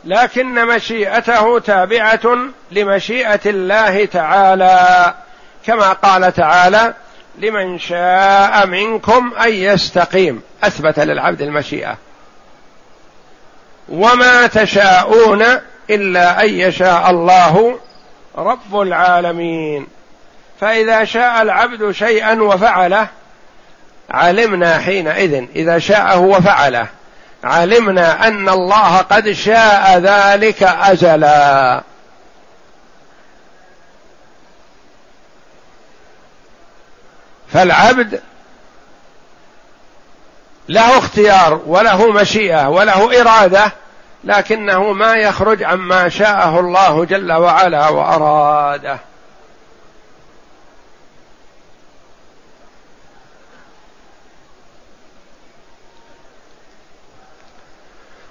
لكن 0.05 0.65
مشيئته 0.65 1.59
تابعة 1.59 2.37
لمشيئة 2.71 3.39
الله 3.45 4.05
تعالى 4.05 5.13
كما 5.65 5.93
قال 5.93 6.33
تعالى 6.33 6.93
لمن 7.37 7.79
شاء 7.79 8.67
منكم 8.67 9.33
أن 9.33 9.53
يستقيم 9.53 10.41
أثبت 10.63 10.99
للعبد 10.99 11.41
المشيئة. 11.41 11.97
وما 13.89 14.47
تشاءون 14.47 15.43
إلا 15.89 16.43
أن 16.43 16.49
يشاء 16.49 17.09
الله 17.09 17.79
رب 18.37 18.79
العالمين. 18.81 19.87
فإذا 20.61 21.03
شاء 21.03 21.41
العبد 21.41 21.91
شيئا 21.91 22.41
وفعله 22.41 23.07
علمنا 24.09 24.77
حينئذ 24.77 25.45
إذا 25.55 25.79
شاءه 25.79 26.19
وفعله 26.19 26.87
علمنا 27.43 28.27
أن 28.27 28.49
الله 28.49 28.97
قد 28.97 29.31
شاء 29.31 29.97
ذلك 29.99 30.63
ازلا 30.63 31.81
فالعبد 37.53 38.21
له 40.69 40.97
اختيار 40.97 41.61
وله 41.65 42.11
مشيئة 42.11 42.67
وله 42.69 43.21
إرادة 43.21 43.71
لكنه 44.23 44.93
ما 44.93 45.15
يخرج 45.15 45.63
عما 45.63 46.09
شاءه 46.09 46.59
الله 46.59 47.05
جل 47.05 47.33
وعلا 47.33 47.89
وأراده. 47.89 48.99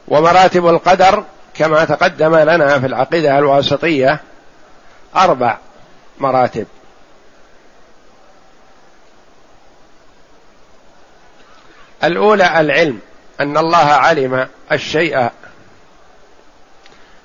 ومراتب 0.08 0.66
القدر 0.66 1.24
كما 1.54 1.84
تقدم 1.84 2.36
لنا 2.36 2.80
في 2.80 2.86
العقيدة 2.86 3.38
الواسطية 3.38 4.20
أربع 5.16 5.58
مراتب. 6.18 6.66
الأولى 12.04 12.60
العلم 12.60 13.00
أن 13.40 13.58
الله 13.58 13.76
علم 13.76 14.48
الشيء. 14.72 15.30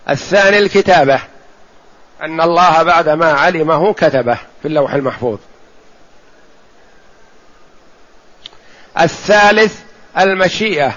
الثاني 0.09 0.57
الكتابة 0.57 1.19
أن 2.21 2.41
الله 2.41 2.83
بعدما 2.83 3.31
علمه 3.31 3.93
كتبه 3.93 4.35
في 4.61 4.67
اللوح 4.67 4.93
المحفوظ. 4.93 5.39
الثالث 8.99 9.79
المشيئة 10.17 10.93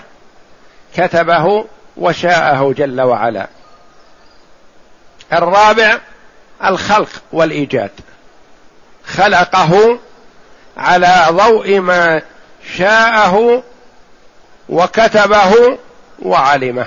كتبه 0.96 1.66
وشاءه 1.96 2.72
جل 2.72 3.00
وعلا. 3.00 3.48
الرابع 5.32 5.98
الخلق 6.64 7.08
والإيجاد 7.32 7.90
خلقه 9.06 9.98
على 10.76 11.26
ضوء 11.30 11.80
ما 11.80 12.22
شاءه 12.76 13.62
وكتبه 14.68 15.78
وعلمه. 16.22 16.86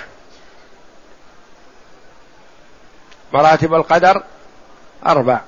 مراتب 3.33 3.73
القدر 3.73 4.23
أربع. 5.07 5.41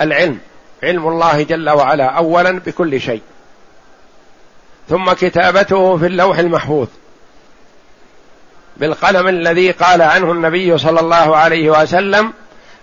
العلم. 0.00 0.38
علم 0.82 1.08
الله 1.08 1.42
جل 1.42 1.70
وعلا 1.70 2.04
اولا 2.04 2.50
بكل 2.58 3.00
شيء. 3.00 3.22
ثم 4.88 5.12
كتابته 5.12 5.98
في 5.98 6.06
اللوح 6.06 6.38
المحفوظ. 6.38 6.88
بالقلم 8.76 9.28
الذي 9.28 9.70
قال 9.70 10.02
عنه 10.02 10.32
النبي 10.32 10.78
صلى 10.78 11.00
الله 11.00 11.36
عليه 11.36 11.70
وسلم 11.70 12.32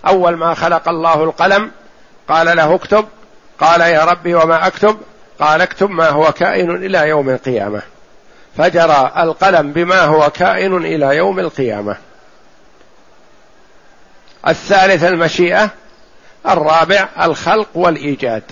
أول 0.06 0.36
ما 0.36 0.54
خلق 0.54 0.88
الله 0.88 1.24
القلم 1.24 1.70
قال 2.28 2.56
له 2.56 2.74
اكتب 2.74 3.08
قال 3.60 3.80
يا 3.80 4.04
ربي 4.04 4.34
وما 4.34 4.66
أكتب 4.66 5.00
قال 5.40 5.60
اكتب 5.60 5.90
ما 5.90 6.08
هو 6.08 6.32
كائن 6.32 6.70
إلى 6.70 7.08
يوم 7.08 7.30
القيامة. 7.30 7.82
فجرى 8.56 9.12
القلم 9.16 9.72
بما 9.72 10.00
هو 10.00 10.30
كائن 10.30 10.76
إلى 10.76 11.16
يوم 11.16 11.38
القيامة. 11.38 11.96
الثالث 14.48 15.04
المشيئة 15.04 15.70
الرابع 16.48 17.08
الخلق 17.22 17.68
والإيجاد. 17.74 18.42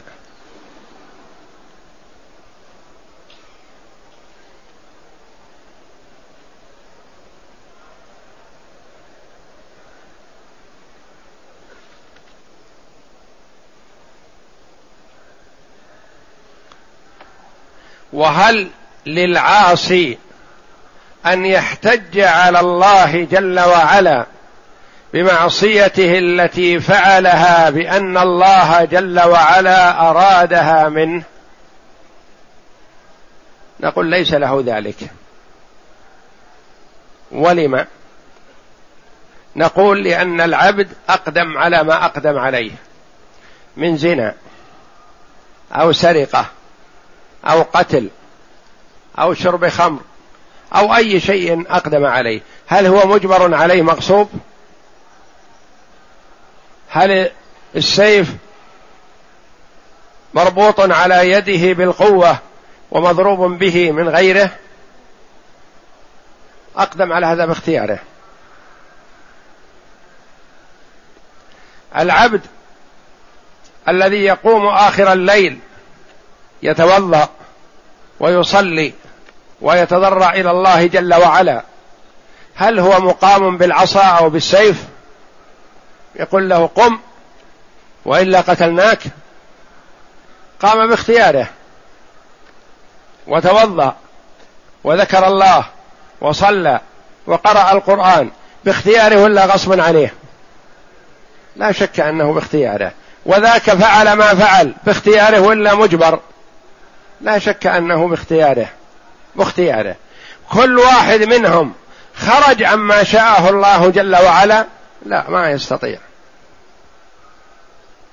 وهل 18.18 18.68
للعاصي 19.07 20.18
أن 21.26 21.46
يحتج 21.46 22.20
على 22.20 22.61
الله 22.61 23.24
جل 23.24 23.61
وعلا 23.61 24.26
بمعصيته 25.12 26.18
التي 26.18 26.81
فعلها 26.81 27.70
بأن 27.70 28.18
الله 28.18 28.85
جل 28.85 29.20
وعلا 29.20 30.11
أرادها 30.11 30.88
منه؟ 30.88 31.22
نقول 33.81 34.07
ليس 34.07 34.35
له 34.35 34.62
ذلك. 34.66 35.11
ولم؟ 37.31 37.87
نقول 39.57 40.04
لأن 40.04 40.40
العبد 40.40 40.88
أقدم 41.09 41.59
على 41.59 41.85
ما 41.85 42.04
أقدم 42.04 42.38
عليه. 42.38 42.72
من 43.76 43.96
زنا 43.96 44.35
أو 45.72 45.92
سرقة. 45.92 46.58
أو 47.44 47.62
قتل 47.62 48.09
أو 49.18 49.35
شرب 49.35 49.68
خمر 49.68 50.01
أو 50.74 50.96
أي 50.96 51.20
شيء 51.20 51.64
أقدم 51.70 52.05
عليه. 52.05 52.40
هل 52.66 52.87
هو 52.87 53.07
مجبر 53.07 53.55
عليه 53.55 53.83
مغصوب 53.83 54.31
هل 56.88 57.31
السيف 57.77 58.35
مربوط 60.35 60.81
على 60.81 61.31
يده 61.31 61.72
بالقوة 61.72 62.38
ومضروب 62.90 63.59
به 63.59 63.92
من 63.92 64.09
غيره؟ 64.09 64.51
أقدم 66.77 67.12
على 67.12 67.27
هذا 67.27 67.46
باختياره. 67.46 67.98
العبد 71.96 72.40
الذي 73.88 74.24
يقوم 74.24 74.66
آخر 74.66 75.12
الليل 75.12 75.59
يتوضأ 76.62 77.29
ويصلي 78.21 78.92
ويتضرع 79.61 80.33
إلى 80.33 80.51
الله 80.51 80.87
جل 80.87 81.14
وعلا. 81.14 81.62
هل 82.55 82.79
هو 82.79 83.01
مقام 83.01 83.57
بالعصا 83.57 84.05
أو 84.05 84.31
بالسيف؟ 84.31 84.85
يقول 86.16 86.49
له 86.49 86.66
قم 86.66 86.99
وإلا 88.05 88.40
قتلناك. 88.40 89.03
قام 90.61 90.88
باختياره 90.88 91.47
وتوضأ 93.27 93.97
وذكر 94.85 95.27
الله 95.27 95.66
وصلى 96.21 96.81
وقرأ 97.27 97.73
القرآن. 97.73 98.31
باختياره 98.64 99.23
ولا 99.23 99.47
غصبا 99.47 99.83
عليه؟ 99.83 100.14
لا 101.57 101.73
شك 101.73 102.01
أنه 102.01 102.33
باختياره. 102.33 102.92
وذاك 103.27 103.62
فعل 103.62 104.12
ما 104.12 104.35
فعل 104.35 104.75
باختياره 104.85 105.40
ولا 105.40 105.75
مجبر. 105.75 106.21
لا 107.20 107.38
شك 107.38 107.66
أنه 107.66 108.09
باختياره 108.09 108.68
باختياره. 109.37 109.96
كل 110.52 110.78
واحد 110.78 111.22
منهم 111.22 111.74
خرج 112.16 112.62
عما 112.62 113.04
شاءه 113.04 113.50
الله 113.50 113.90
جل 113.90 114.16
وعلا 114.16 114.66
لا 115.07 115.31
ما 115.31 115.50
يستطيع. 115.50 115.98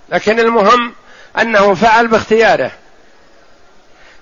لكن 0.10 0.40
المهم 0.40 0.94
أنه 1.42 1.74
فعل 1.74 2.08
باختياره. 2.08 2.72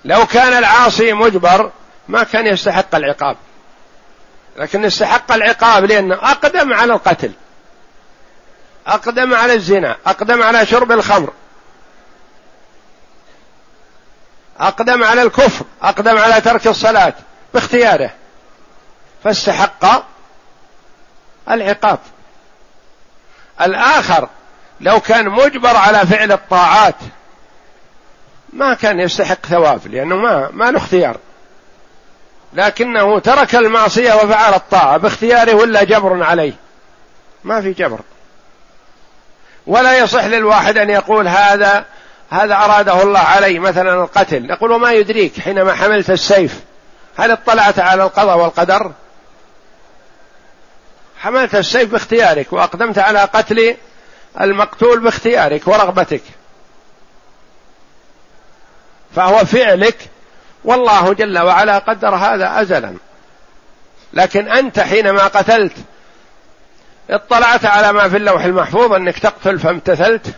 لو 0.04 0.26
كان 0.26 0.58
العاصي 0.58 1.12
مجبر 1.12 1.70
ما 2.08 2.22
كان 2.22 2.46
يستحق 2.46 2.94
العقاب. 2.94 3.36
لكن 4.56 4.84
استحق 4.84 5.32
العقاب 5.32 5.84
لأنه 5.84 6.14
أقدم 6.14 6.72
على 6.72 6.92
القتل 6.92 7.32
أقدم 8.86 9.34
على 9.34 9.54
الزنا 9.54 9.96
أقدم 10.06 10.42
على 10.42 10.66
شرب 10.66 10.92
الخمر. 10.92 11.32
أقدم 14.60 15.04
على 15.04 15.22
الكفر 15.22 15.64
أقدم 15.82 16.18
على 16.18 16.40
ترك 16.40 16.66
الصلاة 16.66 17.14
باختياره. 17.54 18.10
فاستحق 19.24 20.04
العقاب. 21.50 21.98
الآخر 23.60 24.28
لو 24.80 25.00
كان 25.00 25.28
مجبر 25.28 25.76
على 25.76 25.98
فعل 25.98 26.32
الطاعات 26.32 26.94
ما 28.52 28.74
كان 28.74 29.00
يستحق 29.00 29.46
ثواب 29.46 29.86
لأنه 29.86 30.16
ما 30.16 30.48
ما 30.52 30.70
له 30.70 30.78
اختيار. 30.78 31.16
لكنه 32.52 33.18
ترك 33.18 33.54
المعصية 33.54 34.14
وفعل 34.14 34.54
الطاعة 34.54 34.96
باختياره 34.96 35.54
ولا 35.54 35.84
جبر 35.84 36.22
عليه؟ 36.22 36.52
ما 37.44 37.60
في 37.60 37.72
جبر. 37.72 38.00
ولا 39.66 39.98
يصح 39.98 40.24
للواحد 40.24 40.78
أن 40.78 40.90
يقول 40.90 41.28
هذا 41.28 41.84
هذا 42.34 42.54
أراده 42.54 43.02
الله 43.02 43.20
علي 43.20 43.58
مثلا 43.58 44.02
القتل. 44.02 44.46
نقول 44.46 44.70
وما 44.72 44.92
يدريك 44.92 45.40
حينما 45.40 45.74
حملت 45.74 46.10
السيف؟ 46.10 46.60
هل 47.16 47.30
اطلعت 47.30 47.78
على 47.78 48.02
القضاء 48.02 48.38
والقدر؟ 48.38 48.92
حملت 51.18 51.54
السيف 51.54 51.90
باختيارك 51.90 52.52
وأقدمت 52.52 52.98
على 52.98 53.18
قتل 53.18 53.76
المقتول 54.40 55.00
باختيارك 55.00 55.68
ورغبتك. 55.68 56.22
فهو 59.16 59.44
فعلك. 59.44 59.96
والله 60.64 61.12
جل 61.12 61.38
وعلا 61.38 61.78
قدر 61.78 62.14
هذا 62.14 62.60
ازلا. 62.60 62.94
لكن 64.12 64.48
أنت 64.48 64.80
حينما 64.80 65.26
قتلت 65.26 65.76
اطلعت 67.10 67.64
على 67.64 67.92
ما 67.92 68.08
في 68.08 68.16
اللوح 68.16 68.44
المحفوظ 68.44 68.92
أنك 68.92 69.18
تقتل 69.18 69.58
فامتثلت. 69.58 70.34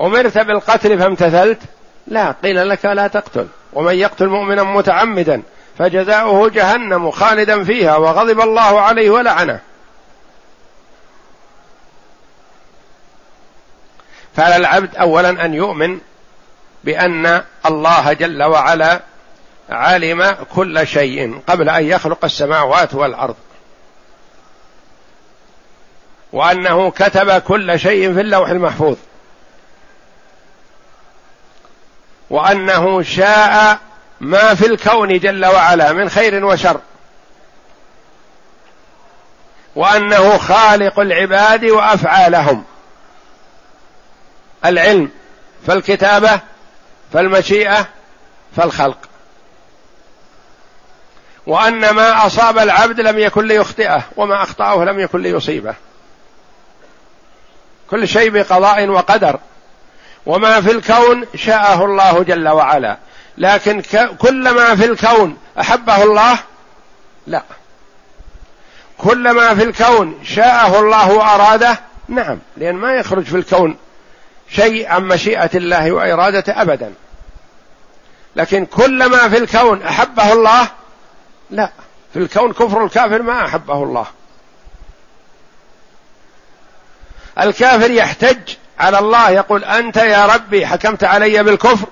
أمرت 0.00 0.38
بالقتل 0.38 0.98
فامتثلت؟ 0.98 1.58
لا 2.06 2.34
قيل 2.42 2.68
لك 2.68 2.84
لا 2.84 3.06
تقتل. 3.06 3.46
ومن 3.72 3.94
يقتل 3.94 4.26
مؤمنا 4.28 4.62
متعمدا 4.62 5.42
فجزاؤه 5.78 6.48
جهنم 6.50 7.10
خالدا 7.10 7.64
فيها 7.64 7.96
وغضب 7.96 8.40
الله 8.40 8.80
عليه 8.80 9.10
ولعنه. 9.10 9.60
فعلى 14.36 14.56
العبد 14.56 14.96
اولا 14.96 15.44
أن 15.44 15.54
يؤمن 15.54 15.98
بأن 16.84 17.42
الله 17.66 18.12
جل 18.12 18.42
وعلا 18.42 19.00
علم 19.70 20.36
كل 20.54 20.86
شيء 20.86 21.40
قبل 21.46 21.68
أن 21.68 21.84
يخلق 21.84 22.24
السماوات 22.24 22.94
والأرض. 22.94 23.36
وأنه 26.32 26.90
كتب 26.90 27.38
كل 27.38 27.78
شيء 27.78 28.14
في 28.14 28.20
اللوح 28.20 28.50
المحفوظ. 28.50 28.96
وأنه 32.32 33.02
شاء 33.02 33.78
ما 34.20 34.54
في 34.54 34.66
الكون 34.66 35.18
جل 35.18 35.46
وعلا 35.46 35.92
من 35.92 36.08
خير 36.08 36.44
وشر. 36.44 36.80
وأنه 39.76 40.38
خالق 40.38 41.00
العباد 41.00 41.64
وأفعالهم. 41.64 42.64
العلم 44.64 45.10
فالكتابة 45.66 46.40
فالمشيئة 47.12 47.86
فالخلق. 48.56 48.98
وأن 51.46 51.90
ما 51.90 52.26
أصاب 52.26 52.58
العبد 52.58 53.00
لم 53.00 53.18
يكن 53.18 53.46
ليخطئه 53.46 54.02
وما 54.16 54.42
أخطأه 54.42 54.84
لم 54.84 55.00
يكن 55.00 55.22
ليصيبه. 55.22 55.74
كل 57.90 58.08
شيء 58.08 58.30
بقضاء 58.30 58.88
وقدر. 58.88 59.38
وما 60.26 60.60
في 60.60 60.70
الكون 60.70 61.26
شاءه 61.34 61.84
الله 61.84 62.22
جل 62.22 62.48
وعلا. 62.48 62.98
لكن 63.38 63.82
كل 64.18 64.50
ما 64.50 64.76
في 64.76 64.84
الكون 64.84 65.36
أحبه 65.60 66.02
الله؟ 66.02 66.38
لا. 67.26 67.42
كل 68.98 69.30
ما 69.30 69.54
في 69.54 69.62
الكون 69.62 70.24
شاءه 70.24 70.80
الله 70.80 71.12
وأراده؟ 71.12 71.80
نعم. 72.08 72.38
لأن 72.56 72.74
ما 72.74 72.94
يخرج 72.94 73.24
في 73.24 73.36
الكون 73.36 73.76
شيء 74.50 74.88
عن 74.88 75.02
مشيئة 75.04 75.50
الله 75.54 75.92
وإرادته 75.92 76.62
ابدا. 76.62 76.94
لكن 78.36 78.66
كل 78.66 79.06
ما 79.06 79.28
في 79.28 79.38
الكون 79.38 79.82
أحبه 79.82 80.32
الله؟ 80.32 80.68
لا. 81.50 81.70
في 82.12 82.18
الكون 82.18 82.52
كفر 82.52 82.84
الكافر 82.84 83.22
ما 83.22 83.44
أحبه 83.44 83.82
الله. 83.82 84.06
الكافر 87.40 87.90
يحتج 87.90 88.54
على 88.82 88.98
الله 88.98 89.30
يقول 89.30 89.64
أنت 89.64 89.96
يا 89.96 90.26
ربي 90.26 90.66
حكمت 90.66 91.04
علي 91.04 91.42
بالكفر. 91.42 91.86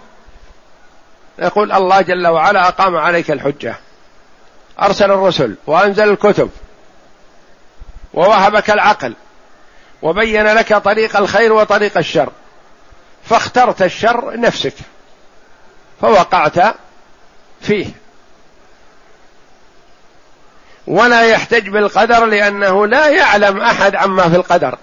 يقول 1.39 1.73
الله 1.73 2.01
جل 2.01 2.27
وعلا 2.27 2.69
أقام 2.69 2.97
عليك 2.97 3.31
الحجة. 3.31 3.77
أرسل 4.83 5.11
الرسل 5.11 5.55
وأنزل 5.67 6.11
الكتب. 6.11 6.51
ووهبك 8.15 8.71
العقل. 8.71 9.15
وبين 10.03 10.47
لك 10.47 10.75
طريق 10.75 11.17
الخير 11.17 11.53
وطريق 11.53 11.99
الشر. 11.99 12.33
فاخترت 13.25 13.83
الشر 13.83 14.41
نفسك. 14.41 14.75
فوقعت 16.01 16.77
فيه. 17.61 17.87
ولا 20.87 21.23
يحتج 21.23 21.69
بالقدر 21.69 22.25
لأنه 22.25 22.87
لا 22.87 23.09
يعلم 23.09 23.61
أحد 23.61 23.97
عما 23.97 24.29
في 24.29 24.37
القدر. 24.37 24.79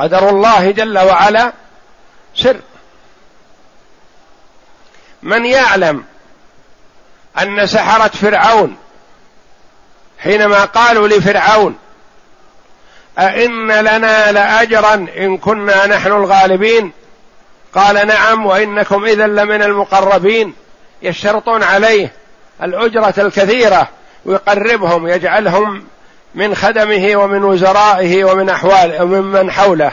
قدر 0.00 0.28
الله 0.28 0.70
جل 0.70 0.98
وعلا 0.98 1.52
سر. 2.34 2.56
من 5.22 5.46
يعلم 5.46 6.04
أن 7.42 7.66
سحرة 7.66 8.08
فرعون 8.08 8.76
حينما 10.18 10.64
قالوا 10.64 11.08
لفرعون 11.08 11.78
أئن 13.18 13.72
لنا 13.72 14.32
لأجرا 14.32 14.94
إن 14.94 15.38
كنا 15.38 15.86
نحن 15.86 16.12
الغالبين؟ 16.12 16.92
قال 17.74 18.06
نعم 18.06 18.46
وإنكم 18.46 19.04
إذا 19.04 19.26
لمن 19.26 19.62
المقربين. 19.62 20.54
يشترطون 21.02 21.62
عليه 21.62 22.12
الأجرة 22.62 23.14
الكثيرة 23.18 23.88
ويقربهم 24.24 25.08
يجعلهم 25.08 25.84
من 26.34 26.54
خدمه 26.54 27.16
ومن 27.16 27.44
وزرائه 27.44 28.24
ومن 28.24 28.48
أحوال 28.48 29.02
ومن 29.02 29.22
من 29.22 29.50
حوله. 29.50 29.92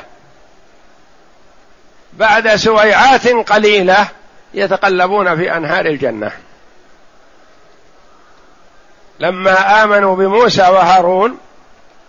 بعد 2.13 2.55
سويعات 2.55 3.27
قليلة 3.27 4.07
يتقلبون 4.53 5.35
في 5.35 5.57
أنهار 5.57 5.85
الجنة. 5.85 6.31
لما 9.19 9.83
آمنوا 9.83 10.15
بموسى 10.15 10.61
وهارون 10.61 11.37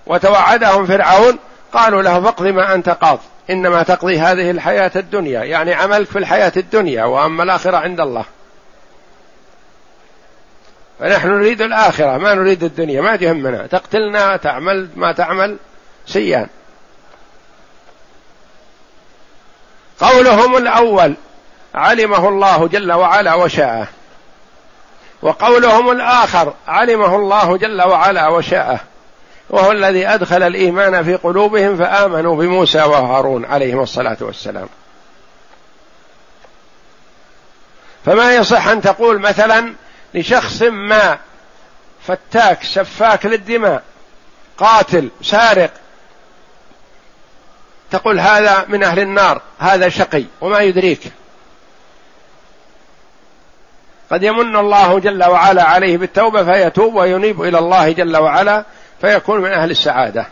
وتوعدهم 0.06 0.86
فرعون 0.86 1.38
قالوا 1.72 2.02
له 2.02 2.20
فاقض 2.20 2.46
ما 2.46 2.74
أنت 2.74 2.88
قاض 2.88 3.18
إنما 3.50 3.82
تقضي 3.82 4.18
هذه 4.18 4.50
الحياة 4.50 4.90
الدنيا 4.96 5.44
يعني 5.44 5.74
عملك 5.74 6.06
في 6.06 6.18
الحياة 6.18 6.52
الدنيا 6.56 7.04
وأما 7.04 7.42
الآخرة 7.42 7.76
عند 7.76 8.00
الله. 8.00 8.24
فنحن 11.00 11.28
نريد 11.28 11.62
الآخرة 11.62 12.18
ما 12.18 12.34
نريد 12.34 12.64
الدنيا 12.64 13.00
ما 13.00 13.16
تهمنا. 13.16 13.66
تقتلنا 13.66 14.36
تعمل 14.36 14.88
ما 14.96 15.12
تعمل 15.12 15.56
سيان 16.06 16.46
قولهم 20.00 20.56
الأول 20.56 21.14
علمه 21.74 22.28
الله 22.28 22.68
جل 22.68 22.92
وعلا 22.92 23.34
وشاءه. 23.34 23.88
وقولهم 25.22 25.90
الآخر 25.90 26.54
علمه 26.68 27.16
الله 27.16 27.56
جل 27.56 27.82
وعلا 27.82 28.28
وشاءه. 28.28 28.80
وهو 29.50 29.72
الذي 29.72 30.06
أدخل 30.06 30.42
الإيمان 30.42 31.04
في 31.04 31.16
قلوبهم 31.16 31.76
فآمنوا 31.76 32.36
بموسى 32.36 32.82
وهارون 32.82 33.44
عليهم 33.44 33.80
الصلاة 33.80 34.16
والسلام. 34.20 34.68
فما 38.04 38.34
يصح 38.34 38.68
أن 38.68 38.80
تقول 38.80 39.20
مثلا 39.20 39.74
لشخص 40.14 40.62
ما 40.62 41.18
فتاك 42.06 42.64
سفاك 42.64 43.26
للدماء 43.26 43.82
قاتل 44.58 45.08
سارق. 45.22 45.70
تقول 47.90 48.20
هذا 48.20 48.64
من 48.68 48.84
أهل 48.84 48.98
النار 48.98 49.42
هذا 49.58 49.88
شقي 49.88 50.24
وما 50.40 50.58
يدريك. 50.58 51.12
قد 54.10 54.22
يمن 54.22 54.56
الله 54.56 54.98
جل 54.98 55.24
وعلا 55.24 55.62
عليه 55.64 55.96
بالتوبة 55.96 56.44
فيتوب 56.44 56.94
وينيب 56.94 57.42
إلى 57.42 57.58
الله 57.58 57.92
جل 57.92 58.16
وعلا 58.16 58.64
فيكون 59.00 59.40
من 59.40 59.52
أهل 59.52 59.70
السعادة. 59.70 60.26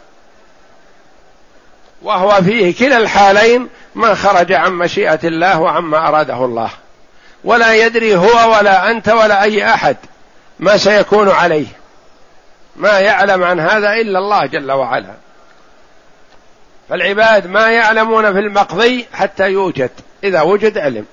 وهو 2.02 2.42
فيه 2.42 2.76
كلا 2.78 2.96
الحالين 2.96 3.68
ما 3.94 4.14
خرج 4.14 4.52
عن 4.52 4.72
مشيئة 4.72 5.20
الله 5.24 5.60
وعما 5.60 6.08
أراده 6.08 6.44
الله. 6.44 6.70
ولا 7.46 7.74
يدري 7.74 8.16
هو 8.16 8.56
ولا 8.56 8.90
أنت 8.90 9.08
ولا 9.08 9.42
أي 9.42 9.74
أحد 9.74 9.96
ما 10.58 10.76
سيكون 10.76 11.28
عليه. 11.28 11.66
ما 12.76 13.00
يعلم 13.00 13.44
عن 13.44 13.60
هذا 13.60 13.92
إلا 13.92 14.18
الله 14.18 14.46
جل 14.46 14.72
وعلا. 14.72 15.14
فالعباد 16.88 17.46
ما 17.46 17.70
يعلمون 17.70 18.32
في 18.32 18.38
المقضي 18.38 19.06
حتى 19.12 19.50
يوجد 19.50 19.90
إذا 20.24 20.42
وجد 20.42 20.78
علم. 20.78 21.06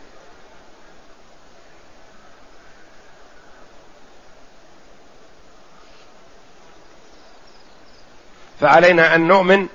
فعلينا 8.62 9.16
أن 9.16 9.28
نؤمن 9.28 9.68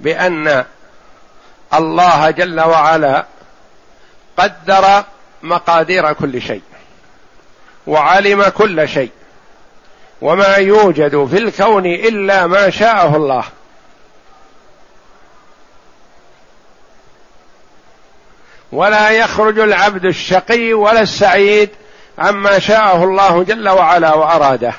بأن 0.00 0.64
الله 1.74 2.30
جل 2.30 2.60
وعلا 2.60 3.24
قدر 4.36 5.04
مقادير 5.42 6.12
كل 6.12 6.42
شيء 6.42 6.62
وعلم 7.86 8.48
كل 8.48 8.88
شيء 8.88 9.10
وما 10.22 10.54
يوجد 10.54 11.26
في 11.26 11.38
الكون 11.38 11.86
إلا 11.86 12.46
ما 12.46 12.70
شاءه 12.70 13.16
الله. 13.16 13.44
ولا 18.72 19.10
يخرج 19.10 19.58
العبد 19.58 20.04
الشقي 20.04 20.72
ولا 20.72 21.00
السعيد 21.00 21.70
عما 22.18 22.58
شاءه 22.58 23.04
الله 23.04 23.42
جل 23.42 23.68
وعلا 23.68 24.14
وأراده. 24.14 24.74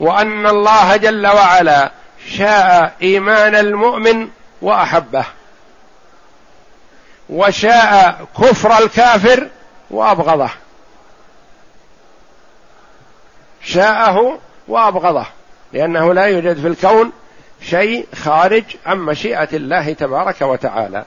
وأن 0.00 0.46
الله 0.46 0.96
جل 0.96 1.26
وعلا 1.26 1.92
شاء 2.36 2.96
إيمان 3.02 3.54
المؤمن 3.54 4.28
وأحبه. 4.62 5.24
وشاء 7.32 8.26
كفر 8.38 8.78
الكافر 8.78 9.48
وأبغضه. 9.90 10.50
شاءه 13.62 14.38
وأبغضه. 14.68 15.26
لأنه 15.72 16.14
لا 16.14 16.24
يوجد 16.24 16.60
في 16.60 16.66
الكون 16.66 17.12
شيء 17.62 18.08
خارج 18.14 18.64
عن 18.86 18.98
مشيئة 18.98 19.56
الله 19.56 19.92
تبارك 19.92 20.42
وتعالى. 20.42 21.04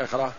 اقرأ. 0.00 0.32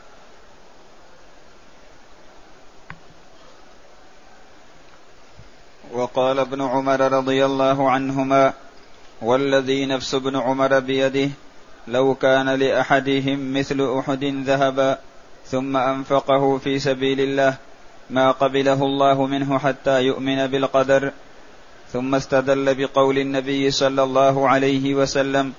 وقال 5.91 6.39
ابن 6.39 6.61
عمر 6.61 7.11
رضي 7.11 7.45
الله 7.45 7.91
عنهما 7.91 8.53
والذي 9.21 9.85
نفس 9.85 10.15
ابن 10.15 10.35
عمر 10.35 10.79
بيده 10.79 11.29
لو 11.87 12.15
كان 12.15 12.49
لأحدهم 12.49 13.53
مثل 13.53 13.99
أحد 13.99 14.23
ذهبا 14.23 14.97
ثم 15.45 15.77
أنفقه 15.77 16.57
في 16.57 16.79
سبيل 16.79 17.19
الله 17.21 17.57
ما 18.09 18.31
قبله 18.31 18.83
الله 18.83 19.25
منه 19.25 19.59
حتى 19.59 20.01
يؤمن 20.01 20.47
بالقدر 20.47 21.11
ثم 21.93 22.15
استدل 22.15 22.75
بقول 22.75 23.17
النبي 23.17 23.71
صلى 23.71 24.03
الله 24.03 24.49
عليه 24.49 24.95
وسلم 24.95 25.53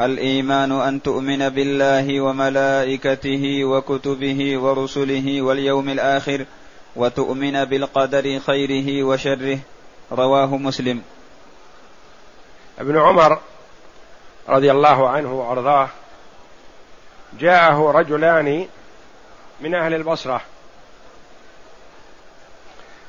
الإيمان 0.00 0.72
أن 0.72 1.02
تؤمن 1.02 1.48
بالله 1.48 2.20
وملائكته 2.20 3.64
وكتبه 3.64 4.58
ورسله 4.58 5.42
واليوم 5.42 5.88
الآخر 5.88 6.46
وتؤمن 6.96 7.64
بالقدر 7.64 8.38
خيره 8.38 9.02
وشره. 9.02 9.58
رواه 10.12 10.56
مسلم. 10.56 11.02
ابن 12.78 12.98
عمر 12.98 13.38
رضي 14.48 14.70
الله 14.70 15.08
عنه 15.08 15.32
وأرضاه 15.32 15.88
جاءه 17.38 17.90
رجلان 17.90 18.68
من 19.60 19.74
أهل 19.74 19.94
البصرة. 19.94 20.40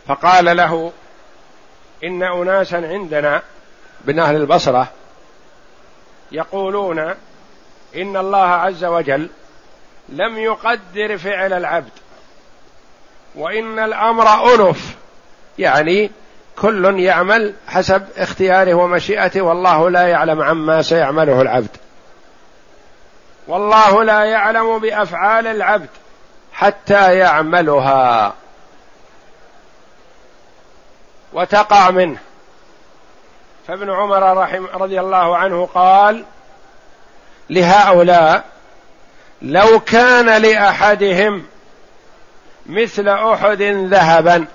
فقال 0.07 0.57
له 0.57 0.91
إن 2.03 2.23
أناسا 2.23 2.75
عندنا 2.75 3.41
من 4.05 4.19
أهل 4.19 4.35
البصرة 4.35 4.87
يقولون 6.31 6.99
إن 7.95 8.17
الله 8.17 8.47
عز 8.47 8.83
وجل 8.83 9.29
لم 10.09 10.37
يقدر 10.37 11.17
فعل 11.17 11.53
العبد 11.53 11.91
وإن 13.35 13.79
الأمر 13.79 14.53
أنف 14.55 14.95
يعني 15.59 16.11
كل 16.61 16.99
يعمل 16.99 17.53
حسب 17.67 18.03
اختياره 18.17 18.73
ومشيئته 18.73 19.41
والله 19.41 19.89
لا 19.89 20.07
يعلم 20.07 20.41
عما 20.41 20.81
سيعمله 20.81 21.41
العبد. 21.41 21.77
والله 23.47 24.03
لا 24.03 24.23
يعلم 24.23 24.79
بأفعال 24.79 25.47
العبد 25.47 25.89
حتى 26.53 27.17
يعملها. 27.17 28.33
وتقع 31.33 31.89
منه. 31.89 32.17
فابن 33.67 33.91
عمر 33.91 34.37
رحم 34.37 34.65
رضي 34.65 34.99
الله 34.99 35.37
عنه 35.37 35.65
قال 35.65 36.25
لهؤلاء 37.49 38.43
لو 39.41 39.79
كان 39.79 40.41
لأحدهم 40.41 41.45
مثل 42.65 43.09
أحد 43.09 43.61
ذهبا 43.61 44.45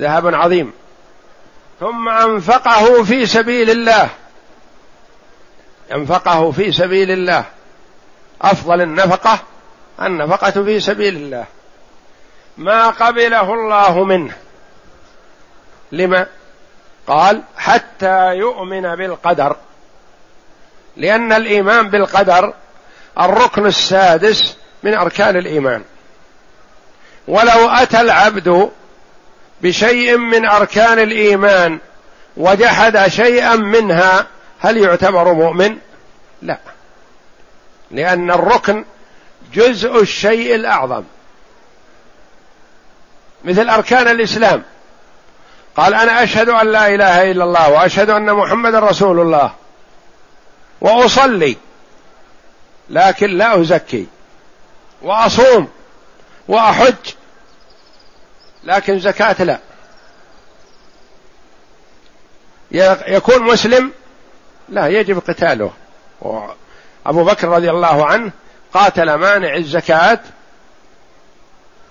ذهب 0.00 0.34
عظيم. 0.34 0.72
ثم 1.80 2.08
أنفقه 2.08 3.02
في 3.04 3.26
سبيل 3.26 3.70
الله. 3.70 4.08
أنفقه 5.92 6.50
في 6.50 6.72
سبيل 6.72 7.10
الله. 7.10 7.44
أفضل 8.42 8.80
النفقة 8.80 9.38
النفقة 10.02 10.50
في 10.50 10.80
سبيل 10.80 11.16
الله. 11.16 11.44
ما 12.56 12.90
قبله 12.90 13.54
الله 13.54 14.04
منه. 14.04 14.34
لما؟ 15.92 16.26
قال 17.06 17.42
حتى 17.56 18.34
يؤمن 18.34 18.96
بالقدر. 18.96 19.56
لأن 20.96 21.32
الإيمان 21.32 21.90
بالقدر 21.90 22.54
الركن 23.20 23.66
السادس 23.66 24.56
من 24.82 24.94
أركان 24.94 25.36
الإيمان. 25.36 25.84
ولو 27.28 27.68
أتى 27.68 28.00
العبد 28.00 28.70
بشيء 29.62 30.16
من 30.16 30.46
أركان 30.46 30.98
الإيمان 30.98 31.78
وجحد 32.36 33.08
شيئا 33.08 33.56
منها 33.56 34.26
هل 34.60 34.76
يعتبر 34.76 35.32
مؤمن؟ 35.32 35.76
لا. 36.42 36.58
لأن 37.90 38.30
الركن 38.30 38.84
جزء 39.54 40.02
الشيء 40.02 40.54
الأعظم. 40.54 41.02
مثل 43.44 43.68
أركان 43.68 44.08
الإسلام. 44.08 44.62
قال 45.76 45.94
أنا 45.94 46.22
أشهد 46.22 46.48
أن 46.48 46.66
لا 46.66 46.94
إله 46.94 47.30
إلا 47.30 47.44
الله 47.44 47.70
وأشهد 47.70 48.10
أن 48.10 48.34
محمدا 48.34 48.78
رسول 48.78 49.20
الله. 49.20 49.52
وأصلي. 50.80 51.56
لكن 52.90 53.30
لا 53.30 53.60
أزكي. 53.60 54.06
وأصوم. 55.02 55.68
وأحج. 56.48 56.94
لكن 58.64 58.98
زكاة 58.98 59.44
لا. 59.44 59.58
يكون 63.08 63.42
مسلم؟ 63.42 63.92
لا 64.68 64.86
يجب 64.86 65.18
قتاله. 65.18 65.70
أبو 67.06 67.24
بكر 67.24 67.48
رضي 67.48 67.70
الله 67.70 68.06
عنه 68.06 68.32
قاتل 68.74 69.14
مانع 69.14 69.54
الزكاة 69.56 70.20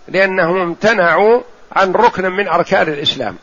لأنهم 0.08 0.62
امتنعوا 0.62 1.42
عن 1.72 1.92
ركن 1.92 2.32
من 2.32 2.48
أركان 2.48 2.88
الإسلام. 2.88 3.38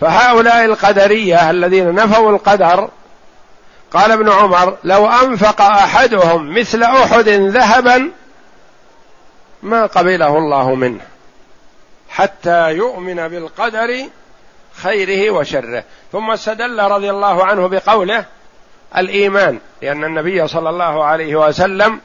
فهؤلاء 0.00 0.64
القدرية 0.64 1.50
الذين 1.50 1.94
نفوا 1.94 2.30
القدر 2.30 2.90
قال 3.92 4.12
ابن 4.12 4.30
عمر 4.30 4.76
لو 4.84 5.06
أنفق 5.06 5.60
أحدهم 5.60 6.58
مثل 6.58 6.82
أحد 6.82 7.28
ذهبا 7.28 8.10
ما 9.62 9.86
قبله 9.86 10.38
الله 10.38 10.74
منه. 10.74 11.00
حتى 12.16 12.72
يؤمن 12.72 13.28
بالقدر 13.28 14.04
خيره 14.74 15.30
وشره. 15.30 15.84
ثم 16.12 16.30
استدل 16.30 16.80
رضي 16.80 17.10
الله 17.10 17.44
عنه 17.44 17.66
بقوله 17.68 18.24
الإيمان 18.96 19.58
لأن 19.82 20.04
النبي 20.04 20.48
صلى 20.48 20.70
الله 20.70 21.04
عليه 21.04 21.36
وسلم 21.36 22.00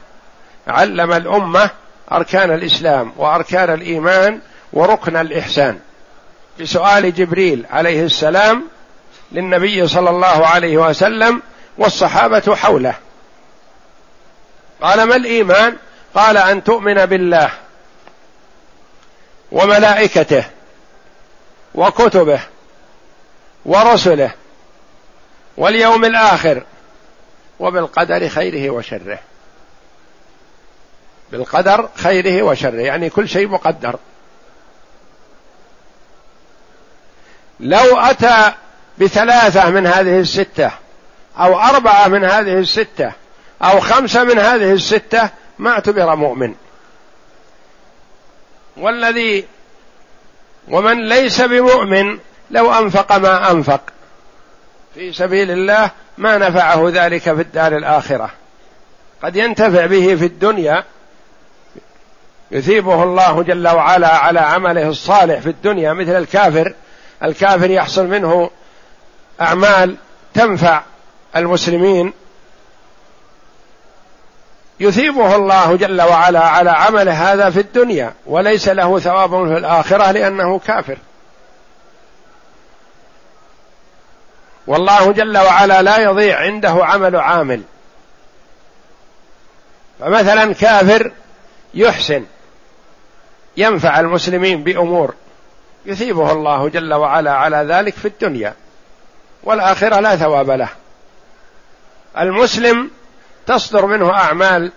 علم 0.66 1.12
الأمة 1.12 1.70
أركان 2.12 2.50
الإسلام 2.50 3.12
وأركان 3.16 3.74
الإيمان 3.74 4.40
وركن 4.72 5.16
الإحسان. 5.16 5.78
بسؤال 6.60 7.14
جبريل 7.14 7.66
عليه 7.70 8.04
السلام 8.04 8.64
للنبي 9.32 9.88
صلى 9.88 10.10
الله 10.10 10.46
عليه 10.46 10.76
وسلم 10.76 11.42
والصحابة 11.78 12.56
حوله. 12.56 12.94
قال 14.82 15.02
ما 15.02 15.16
الإيمان؟ 15.16 15.76
قال 16.14 16.36
أن 16.36 16.64
تؤمن 16.64 17.06
بالله. 17.06 17.50
وملائكته 19.52 20.44
وكتبه 21.74 22.40
ورسله 23.64 24.30
واليوم 25.56 26.04
الآخر 26.04 26.62
وبالقدر 27.60 28.28
خيره 28.28 28.70
وشره. 28.70 29.18
بالقدر 31.32 31.88
خيره 31.94 32.42
وشره 32.42 32.80
يعني 32.80 33.10
كل 33.10 33.28
شيء 33.28 33.48
مقدر. 33.48 33.96
لو 37.60 37.98
أتى 37.98 38.52
بثلاثة 38.98 39.70
من 39.70 39.86
هذه 39.86 40.20
الستة 40.20 40.70
أو 41.38 41.60
أربعة 41.60 42.08
من 42.08 42.24
هذه 42.24 42.58
الستة 42.58 43.12
أو 43.62 43.80
خمسة 43.80 44.24
من 44.24 44.38
هذه 44.38 44.72
الستة 44.72 45.30
ما 45.58 45.70
اعتبر 45.70 46.16
مؤمن. 46.16 46.54
والذي 48.76 49.44
ومن 50.68 51.08
ليس 51.08 51.40
بمؤمن 51.40 52.18
لو 52.50 52.72
أنفق 52.72 53.16
ما 53.16 53.50
أنفق. 53.50 53.80
في 54.94 55.12
سبيل 55.12 55.50
الله 55.50 55.90
ما 56.18 56.38
نفعه 56.38 56.88
ذلك 56.88 57.22
في 57.22 57.40
الدار 57.40 57.76
الآخرة. 57.76 58.30
قد 59.22 59.36
ينتفع 59.36 59.86
به 59.86 60.14
في 60.14 60.24
الدنيا 60.24 60.84
يثيبه 62.50 63.02
الله 63.02 63.42
جل 63.42 63.68
وعلا 63.68 64.08
على 64.08 64.40
عمله 64.40 64.88
الصالح 64.88 65.40
في 65.40 65.48
الدنيا 65.50 65.92
مثل 65.92 66.18
الكافر. 66.18 66.74
الكافر 67.22 67.70
يحصل 67.70 68.06
منه 68.06 68.50
أعمال 69.40 69.96
تنفع 70.34 70.82
المسلمين 71.36 72.12
يثيبه 74.82 75.36
الله 75.36 75.76
جل 75.76 76.02
وعلا 76.02 76.40
على 76.40 76.70
عمل 76.70 77.08
هذا 77.08 77.50
في 77.50 77.60
الدنيا 77.60 78.12
وليس 78.26 78.68
له 78.68 78.98
ثواب 78.98 79.30
في 79.30 79.58
الآخرة 79.58 80.10
لأنه 80.10 80.58
كافر. 80.58 80.98
والله 84.66 85.12
جل 85.12 85.38
وعلا 85.38 85.82
لا 85.82 85.98
يضيع 85.98 86.40
عنده 86.40 86.84
عمل 86.84 87.16
عامل. 87.16 87.62
فمثلا 90.00 90.54
كافر 90.54 91.12
يحسن 91.74 92.24
ينفع 93.56 94.00
المسلمين 94.00 94.64
بأمور. 94.64 95.14
يثيبه 95.86 96.32
الله 96.32 96.68
جل 96.68 96.94
وعلا 96.94 97.32
على 97.32 97.56
ذلك 97.56 97.94
في 97.94 98.08
الدنيا 98.08 98.54
والآخرة 99.42 100.00
لا 100.00 100.16
ثواب 100.16 100.50
له. 100.50 100.68
المسلم 102.18 102.90
تصدر 103.46 103.86
منه 103.86 104.14
أعمال 104.14 104.72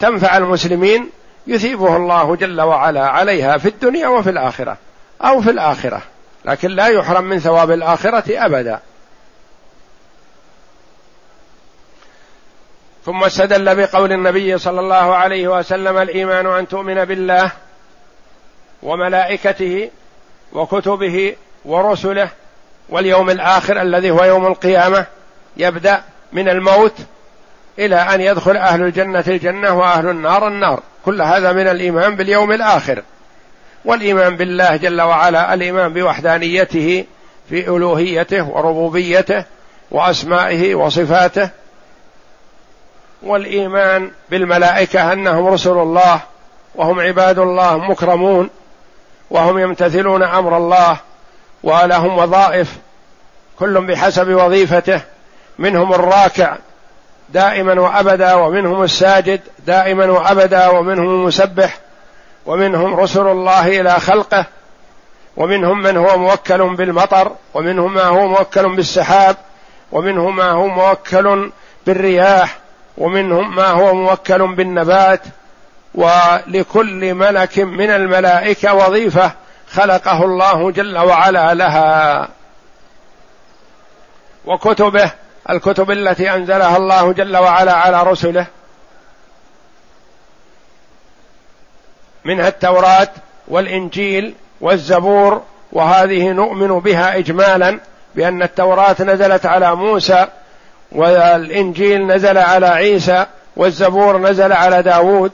تنفع 0.00 0.36
المسلمين 0.36 1.10
يثيبه 1.46 1.96
الله 1.96 2.36
جل 2.36 2.60
وعلا 2.60 3.06
عليها 3.06 3.58
في 3.58 3.68
الدنيا 3.68 4.08
وفي 4.08 4.30
الآخرة 4.30 4.76
أو 5.22 5.40
في 5.40 5.50
الآخرة 5.50 6.02
لكن 6.44 6.70
لا 6.70 6.86
يحرم 6.86 7.24
من 7.24 7.38
ثواب 7.38 7.70
الآخرة 7.70 8.24
أبدا. 8.46 8.80
ثم 13.04 13.24
استدل 13.24 13.74
بقول 13.76 14.12
النبي 14.12 14.58
صلى 14.58 14.80
الله 14.80 15.16
عليه 15.16 15.48
وسلم 15.48 15.98
الإيمان 15.98 16.46
أن 16.46 16.68
تؤمن 16.68 17.04
بالله 17.04 17.50
وملائكته 18.82 19.90
وكتبه 20.52 21.36
ورسله 21.64 22.30
واليوم 22.88 23.30
الآخر 23.30 23.82
الذي 23.82 24.10
هو 24.10 24.24
يوم 24.24 24.46
القيامة 24.46 25.06
يبدأ 25.56 26.02
من 26.32 26.48
الموت 26.48 26.94
إلى 27.78 27.96
أن 27.96 28.20
يدخل 28.20 28.56
أهل 28.56 28.82
الجنة 28.82 29.24
الجنة 29.28 29.78
وأهل 29.78 30.08
النار 30.08 30.48
النار. 30.48 30.82
كل 31.04 31.22
هذا 31.22 31.52
من 31.52 31.68
الإيمان 31.68 32.16
باليوم 32.16 32.52
الآخر. 32.52 33.02
والإيمان 33.84 34.36
بالله 34.36 34.76
جل 34.76 35.00
وعلا 35.00 35.54
الإيمان 35.54 35.92
بوحدانيته 35.92 37.04
في 37.48 37.68
ألوهيته 37.68 38.48
وربوبيته 38.48 39.44
وأسمائه 39.90 40.74
وصفاته. 40.74 41.50
والإيمان 43.22 44.10
بالملائكة 44.30 45.12
أنهم 45.12 45.46
رسل 45.46 45.70
الله 45.70 46.20
وهم 46.74 47.00
عباد 47.00 47.38
الله 47.38 47.78
مكرمون 47.78 48.50
وهم 49.30 49.58
يمتثلون 49.58 50.22
أمر 50.22 50.56
الله 50.56 50.96
ولهم 51.62 52.18
وظائف 52.18 52.76
كل 53.58 53.86
بحسب 53.86 54.28
وظيفته. 54.28 55.00
منهم 55.58 55.92
الراكع 55.92 56.56
دائما 57.28 57.80
وأبدا 57.80 58.34
ومنهم 58.34 58.82
الساجد 58.82 59.40
دائما 59.66 60.06
وأبدا 60.06 60.68
ومنهم 60.68 61.06
المسبح 61.06 61.78
ومنهم 62.46 62.94
رسل 62.94 63.26
الله 63.26 63.80
إلى 63.80 64.00
خلقه 64.00 64.46
ومنهم 65.36 65.82
من 65.82 65.96
هو 65.96 66.18
موكل 66.18 66.76
بالمطر 66.76 67.32
ومنهم 67.54 67.94
ما 67.94 68.02
هو 68.02 68.28
موكل 68.28 68.76
بالسحاب 68.76 69.36
ومنهم 69.92 70.36
ما 70.36 70.50
هو 70.50 70.66
موكل 70.66 71.50
بالرياح 71.86 72.56
ومنهم 72.98 73.54
ما 73.54 73.66
هو 73.66 73.94
موكل 73.94 74.54
بالنبات 74.54 75.20
ولكل 75.94 77.14
ملك 77.14 77.58
من 77.58 77.90
الملائكة 77.90 78.74
وظيفة 78.74 79.32
خلقه 79.70 80.24
الله 80.24 80.70
جل 80.70 80.98
وعلا 80.98 81.54
لها 81.54 82.28
وكتبه 84.46 85.10
الكتب 85.50 85.90
التي 85.90 86.34
أنزلها 86.34 86.76
الله 86.76 87.12
جل 87.12 87.36
وعلا 87.36 87.72
على 87.72 88.02
رسله 88.02 88.46
منها 92.24 92.48
التوراة 92.48 93.08
والإنجيل 93.48 94.34
والزبور 94.60 95.42
وهذه 95.72 96.28
نؤمن 96.28 96.80
بها 96.80 97.16
اجمالا 97.18 97.80
بأن 98.14 98.42
التوراة 98.42 98.96
نزلت 99.00 99.46
على 99.46 99.74
موسى 99.74 100.26
والإنجيل 100.92 102.06
نزل 102.06 102.38
على 102.38 102.66
عيسى 102.66 103.26
والزبور 103.56 104.18
نزل 104.18 104.52
على 104.52 104.82
داود 104.82 105.32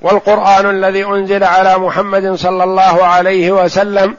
والقرآن 0.00 0.70
الذي 0.70 1.04
أنزل 1.04 1.44
على 1.44 1.78
محمد 1.78 2.34
صلى 2.34 2.64
الله 2.64 3.04
عليه 3.04 3.52
وسلم 3.52 4.16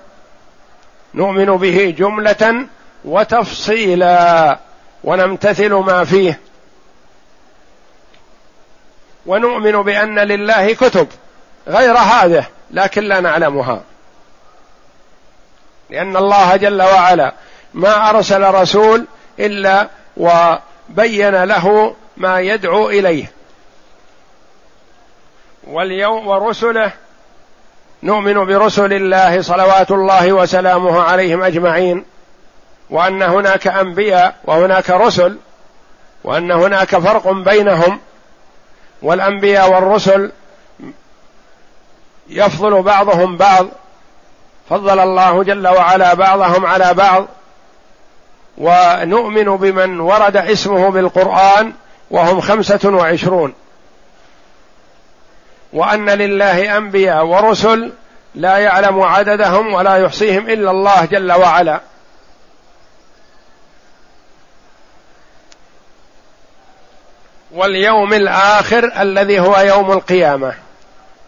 نؤمن 1.14 1.46
به 1.46 1.96
جملة 1.98 2.66
وتفصيلا. 3.06 4.58
ونمتثل 5.04 5.74
ما 5.74 6.04
فيه. 6.04 6.40
ونؤمن 9.26 9.72
بأن 9.72 10.20
لله 10.20 10.74
كتب 10.74 11.08
غير 11.68 11.98
هذه 11.98 12.46
لكن 12.72 13.04
لا 13.04 13.20
نعلمها. 13.20 13.82
لأن 15.90 16.18
الله 16.18 16.56
جل 16.56 16.82
وعلا 16.82 17.34
ما 17.74 18.10
أرسل 18.10 18.44
رسول 18.44 19.06
إلا 19.40 19.90
وبين 20.18 21.44
له 21.44 21.96
ما 22.18 22.40
يدعو 22.40 22.90
إليه. 22.90 23.32
واليوم 25.64 26.28
ورسله 26.28 26.92
نؤمن 28.04 28.46
برسل 28.46 28.94
الله 28.94 29.42
صلوات 29.42 29.92
الله 29.92 30.34
وسلامه 30.34 31.02
عليهم 31.02 31.44
أجمعين. 31.44 32.06
وأن 32.94 33.22
هناك 33.22 33.68
أنبياء 33.68 34.36
وهناك 34.46 34.90
رسل 34.90 35.38
وأن 36.24 36.52
هناك 36.52 36.98
فرق 36.98 37.32
بينهم 37.32 38.00
والأنبياء 39.02 39.72
والرسل 39.72 40.32
يفضل 42.30 42.82
بعضهم 42.82 43.38
بعض 43.38 43.68
فضل 44.70 45.00
الله 45.00 45.44
جل 45.44 45.68
وعلا 45.68 46.14
بعضهم 46.14 46.66
على 46.66 46.94
بعض 46.94 47.26
ونؤمن 48.58 49.58
بمن 49.58 50.00
ورد 50.00 50.38
اسمه 50.38 50.90
بالقرآن 50.90 51.74
وهم 52.12 52.42
خمسة 52.42 52.90
وعشرون. 52.90 53.54
وأن 55.74 56.10
لله 56.10 56.78
أنبياء 56.78 57.26
ورسل 57.26 57.92
لا 58.36 58.58
يعلم 58.58 59.02
عددهم 59.02 59.74
ولا 59.74 59.98
يحصيهم 59.98 60.50
إلا 60.50 60.72
الله 60.72 61.06
جل 61.06 61.32
وعلا. 61.32 61.82
واليوم 67.54 68.14
الآخر 68.14 68.92
الذي 69.02 69.40
هو 69.40 69.58
يوم 69.58 69.92
القيامة. 69.92 70.54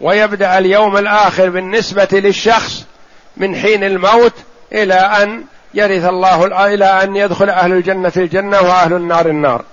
ويبدأ 0.00 0.58
اليوم 0.58 0.96
الآخر 0.96 1.50
بالنسبة 1.50 2.08
للشخص 2.12 2.84
من 3.36 3.56
حين 3.56 3.84
الموت 3.84 4.32
إلى 4.72 4.94
أن 4.94 5.44
يرث 5.74 6.04
الله 6.04 6.66
إلى 6.74 6.84
أن 6.84 7.16
يدخل 7.16 7.50
أهل 7.50 7.72
الجنة 7.72 8.12
الجنة 8.16 8.60
وأهل 8.60 8.92
النار 8.92 9.26
النار. 9.26 9.64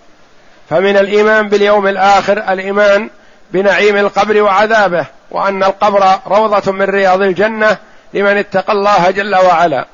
فمن 0.70 0.98
الإيمان 0.98 1.50
باليوم 1.50 1.88
الآخر 1.88 2.38
الإيمان 2.38 3.10
بنعيم 3.52 3.98
القبر 3.98 4.42
وعذابه 4.42 5.06
وأن 5.32 5.64
القبر 5.64 6.20
روضة 6.28 6.72
من 6.72 6.86
رياض 6.86 7.22
الجنة 7.22 7.78
لمن 8.14 8.38
اتقى 8.38 8.74
الله 8.74 9.12
جل 9.12 9.36
وعلا. 9.36 9.86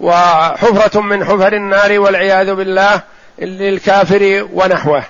وحفرة 0.00 1.00
من 1.00 1.24
حفر 1.24 1.52
النار 1.52 1.98
والعياذ 2.00 2.54
بالله 2.54 3.00
للكافر 3.38 4.48
ونحوه. 4.52 5.02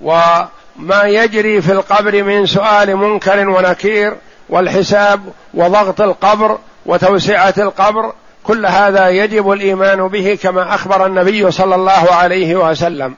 وما 0.00 1.02
يجري 1.04 1.60
في 1.60 1.72
القبر 1.72 2.22
من 2.22 2.46
سؤال 2.46 2.96
منكر 2.96 3.48
ونكير 3.48 4.16
والحساب 4.48 5.20
وضغط 5.54 6.00
القبر 6.00 6.58
وتوسعة 6.86 7.54
القبر 7.58 8.12
كل 8.44 8.66
هذا 8.66 9.08
يجب 9.08 9.52
الإيمان 9.52 10.08
به 10.08 10.38
كما 10.42 10.74
أخبر 10.74 11.06
النبي 11.06 11.50
صلى 11.50 11.74
الله 11.74 12.14
عليه 12.14 12.56
وسلم. 12.56 13.14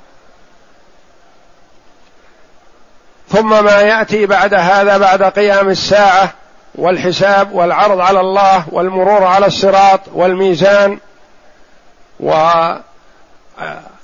ثم 3.28 3.64
ما 3.64 3.80
يأتي 3.80 4.26
بعد 4.26 4.54
هذا 4.54 4.98
بعد 4.98 5.22
قيام 5.22 5.68
الساعة 5.68 6.32
والحساب 6.74 7.52
والعرض 7.52 8.00
على 8.00 8.20
الله 8.20 8.64
والمرور 8.72 9.24
على 9.24 9.46
الصراط 9.46 10.00
والميزان 10.12 10.98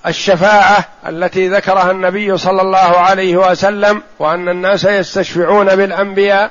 والشفاعه 0.05 0.85
التي 1.09 1.49
ذكرها 1.49 1.91
النبي 1.91 2.37
صلى 2.37 2.63
الله 2.63 2.79
عليه 2.79 3.37
وسلم 3.37 4.03
وأن 4.19 4.49
الناس 4.49 4.85
يستشفعون 4.85 5.77
بالأنبياء 5.77 6.51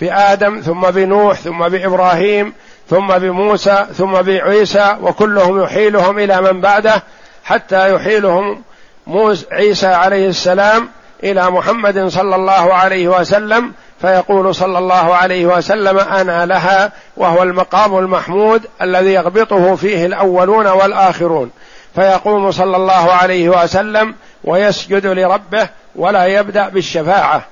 بآدم 0.00 0.60
ثم 0.60 0.80
بنوح 0.80 1.40
ثم 1.40 1.68
بإبراهيم 1.68 2.52
ثم 2.90 3.06
بموسى 3.06 3.86
ثم 3.94 4.12
بعيسى 4.12 4.96
وكلهم 5.00 5.62
يحيلهم 5.62 6.18
إلى 6.18 6.40
من 6.40 6.60
بعده 6.60 7.02
حتى 7.44 7.94
يحيلهم 7.94 8.62
موسى 9.06 9.46
عيسى 9.52 9.86
عليه 9.86 10.28
السلام 10.28 10.88
إلى 11.24 11.50
محمد 11.50 12.08
صلى 12.08 12.36
الله 12.36 12.74
عليه 12.74 13.08
وسلم 13.08 13.72
فيقول 14.00 14.54
صلى 14.54 14.78
الله 14.78 15.14
عليه 15.14 15.46
وسلم 15.46 15.98
أنا 15.98 16.46
لها 16.46 16.92
وهو 17.16 17.42
المقام 17.42 17.98
المحمود 17.98 18.66
الذي 18.82 19.12
يغبطه 19.12 19.74
فيه 19.74 20.06
الأولون 20.06 20.66
والآخرون. 20.66 21.50
فيقوم 21.94 22.50
صلى 22.50 22.76
الله 22.76 23.12
عليه 23.12 23.48
وسلم 23.48 24.14
ويسجد 24.44 25.06
لربه 25.06 25.68
ولا 25.96 26.26
يبدأ 26.26 26.68
بالشفاعة. 26.68 27.42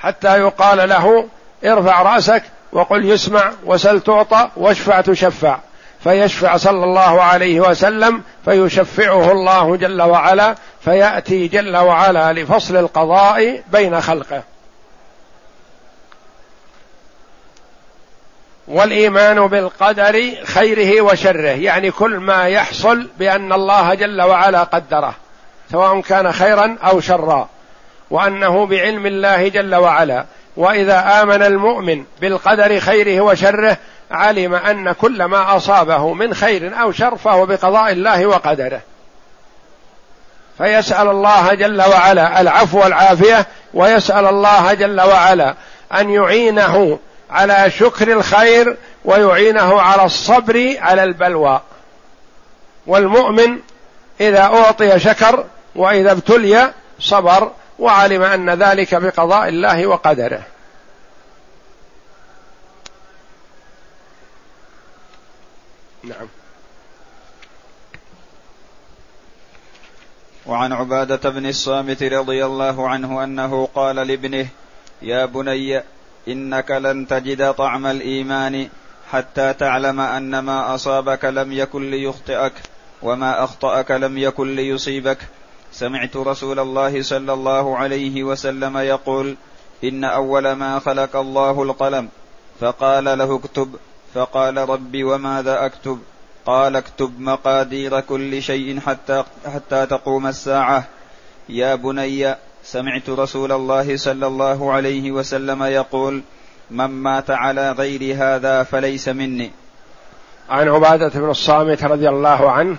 حتى 0.00 0.38
يقال 0.38 0.88
له 0.88 1.28
ارفع 1.64 2.02
رأسك 2.02 2.42
وقل 2.72 3.04
يسمع 3.04 3.52
وسل 3.64 4.00
تعطى 4.00 4.48
واشفع 4.56 5.00
تشفع. 5.00 5.58
فيشفع 6.04 6.56
صلى 6.56 6.84
الله 6.84 7.22
عليه 7.22 7.60
وسلم 7.60 8.22
فيشفعه 8.44 9.32
الله 9.32 9.76
جل 9.76 10.02
وعلا 10.02 10.54
فيأتي 10.84 11.48
جل 11.48 11.76
وعلا 11.76 12.32
لفصل 12.32 12.76
القضاء 12.76 13.62
بين 13.72 14.00
خلقه. 14.00 14.42
والإيمان 18.70 19.46
بالقدر 19.46 20.30
خيره 20.44 21.00
وشره 21.00 21.48
يعني 21.48 21.90
كل 21.90 22.16
ما 22.16 22.48
يحصل 22.48 23.08
بأن 23.18 23.52
الله 23.52 23.94
جل 23.94 24.22
وعلا 24.22 24.62
قدره 24.62 25.14
سواء 25.72 26.00
كان 26.00 26.32
خيرا 26.32 26.76
أو 26.84 27.00
شرا 27.00 27.48
وأنه 28.10 28.66
بعلم 28.66 29.06
الله 29.06 29.48
جل 29.48 29.74
وعلا. 29.74 30.24
وإذا 30.56 31.22
آمن 31.22 31.42
المؤمن 31.42 32.04
بالقدر 32.20 32.80
خيره 32.80 33.20
وشره 33.20 33.76
علم 34.10 34.54
أن 34.54 34.92
كل 34.92 35.24
ما 35.24 35.56
أصابه 35.56 36.12
من 36.14 36.34
خير 36.34 36.80
أو 36.82 36.92
شر 36.92 37.16
فهو 37.16 37.46
بقضاء 37.46 37.92
الله 37.92 38.26
وقدره. 38.26 38.80
فيسأل 40.58 41.08
الله 41.08 41.54
جل 41.54 41.82
وعلا 41.82 42.40
العفو 42.40 42.80
والعافية 42.80 43.46
ويسأل 43.74 44.26
الله 44.26 44.74
جل 44.74 45.00
وعلا 45.00 45.54
أن 45.94 46.10
يعينه 46.10 46.98
على 47.30 47.70
شكر 47.70 48.12
الخير 48.12 48.76
ويعينه 49.04 49.80
على 49.80 50.04
الصبر 50.04 50.76
على 50.78 51.04
البلوى. 51.04 51.60
والمؤمن 52.86 53.58
إذا 54.20 54.42
أعطي 54.42 54.98
شكر 54.98 55.44
وإذا 55.74 56.12
ابتلي 56.12 56.72
صبر 56.98 57.52
وعلم 57.78 58.22
أن 58.22 58.50
ذلك 58.50 58.94
بقضاء 58.94 59.48
الله 59.48 59.86
وقدره. 59.86 60.42
نعم. 66.04 66.28
وعن 70.46 70.72
عبادة 70.72 71.30
بن 71.30 71.46
الصامت 71.46 72.02
رضي 72.02 72.44
الله 72.44 72.88
عنه 72.88 73.24
أنه 73.24 73.68
قال 73.74 73.96
لابنه 73.96 74.46
يا 75.02 75.24
بني 75.24 75.82
إنك 76.28 76.70
لن 76.70 77.06
تجد 77.06 77.54
طعم 77.54 77.86
الإيمان 77.86 78.68
حتى 79.10 79.52
تعلم 79.52 80.00
أن 80.00 80.38
ما 80.38 80.74
أصابك 80.74 81.24
لم 81.24 81.52
يكن 81.52 81.90
ليخطئك 81.90 82.52
وما 83.02 83.44
أخطأك 83.44 83.90
لم 83.90 84.18
يكن 84.18 84.56
ليصيبك. 84.56 85.18
سمعت 85.72 86.16
رسول 86.16 86.58
الله 86.58 87.02
صلى 87.02 87.32
الله 87.32 87.76
عليه 87.76 88.24
وسلم 88.24 88.78
يقول 88.78 89.36
إن 89.84 90.04
أول 90.04 90.52
ما 90.52 90.78
خلق 90.78 91.16
الله 91.16 91.62
القلم. 91.62 92.08
فقال 92.60 93.04
له 93.04 93.36
اكتب. 93.36 93.76
فقال 94.14 94.56
رب 94.56 95.04
وماذا 95.04 95.66
أكتب؟ 95.66 95.98
قال 96.46 96.76
اكتب 96.76 97.20
مقادير 97.20 98.00
كل 98.00 98.42
شيء 98.42 98.80
حتى 98.80 99.24
حتى 99.54 99.86
تقوم 99.86 100.26
الساعة. 100.26 100.84
يا 101.48 101.74
بني 101.74 102.34
سمعت 102.72 103.08
رسول 103.08 103.52
الله 103.52 103.96
صلى 103.96 104.26
الله 104.26 104.72
عليه 104.72 105.10
وسلم 105.10 105.62
يقول 105.62 106.22
من 106.70 106.84
مات 106.84 107.30
على 107.30 107.72
غير 107.72 108.16
هذا 108.16 108.62
فليس 108.62 109.08
مني. 109.08 109.50
عن 110.50 110.68
عبادة 110.68 111.20
بن 111.20 111.30
الصامت 111.30 111.84
رضي 111.84 112.08
الله 112.08 112.50
عنه 112.50 112.76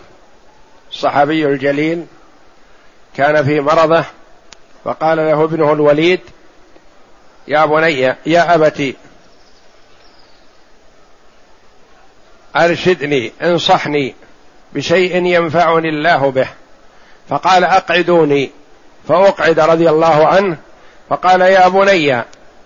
الصحابي 0.92 1.46
الجليل 1.46 2.06
كان 3.16 3.44
في 3.46 3.60
مرضه 3.60 4.06
فقال 4.84 5.18
له 5.18 5.44
ابنه 5.44 5.74
الوليد 5.74 6.22
يا 7.48 7.66
بني 7.66 8.00
يا 8.26 8.56
أبتي 8.56 8.96
أرشدني 12.56 13.32
انصحني 13.42 14.16
بشيء 14.74 15.26
ينفعني 15.26 15.90
الله 15.90 16.32
به. 16.32 16.48
فقال 17.30 17.64
أقعدوني. 17.64 18.61
فأقعد 19.08 19.60
رضي 19.60 19.90
الله 19.90 20.28
عنه 20.28 20.58
فقال 21.10 21.42
يا 21.42 21.68
بني 21.68 22.24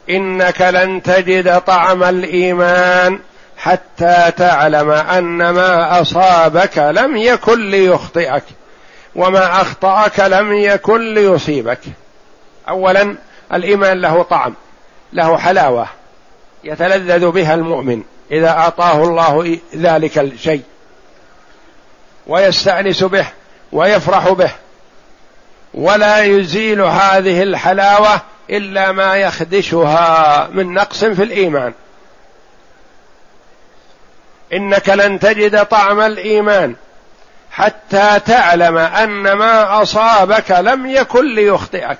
إنك 0.09 0.61
لن 0.61 1.03
تجد 1.03 1.61
طعم 1.61 2.03
الإيمان 2.03 3.19
حتى 3.57 4.31
تعلم 4.37 4.91
أن 4.91 5.49
ما 5.49 6.01
أصابك 6.01 6.77
لم 6.77 7.17
يكن 7.17 7.69
ليخطئك 7.69 8.43
وما 9.15 9.61
أخطأك 9.61 10.19
لم 10.19 10.53
يكن 10.53 11.13
ليصيبك. 11.13 11.79
اولا 12.69 13.15
الإيمان 13.53 14.01
له 14.01 14.23
طعم 14.23 14.53
له 15.13 15.37
حلاوة 15.37 15.87
يتلذذ 16.63 17.31
بها 17.31 17.53
المؤمن 17.53 18.03
إذا 18.31 18.49
أعطاه 18.49 19.03
الله 19.03 19.59
ذلك 19.75 20.17
الشيء 20.17 20.61
ويستأنس 22.27 23.03
به 23.03 23.27
ويفرح 23.71 24.29
به 24.29 24.51
ولا 25.75 26.23
يزيل 26.23 26.81
هذه 26.81 27.43
الحلاوة 27.43 28.21
إلا 28.49 28.91
ما 28.91 29.15
يخدشها 29.15 30.47
من 30.51 30.73
نقص 30.73 31.05
في 31.05 31.23
الإيمان. 31.23 31.73
إنك 34.53 34.89
لن 34.89 35.19
تجد 35.19 35.65
طعم 35.65 36.01
الإيمان 36.01 36.75
حتى 37.51 38.19
تعلم 38.25 38.77
أن 38.77 39.33
ما 39.33 39.81
أصابك 39.81 40.51
لم 40.51 40.85
يكن 40.85 41.35
ليخطئك. 41.35 41.99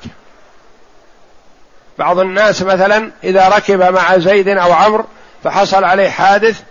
بعض 1.97 2.19
الناس 2.19 2.61
مثلا 2.61 3.11
إذا 3.23 3.47
ركب 3.47 3.93
مع 3.93 4.17
زيد 4.17 4.47
أو 4.47 4.73
عمرو 4.73 5.05
فحصل 5.43 5.83
عليه 5.83 6.09
حادث 6.09 6.61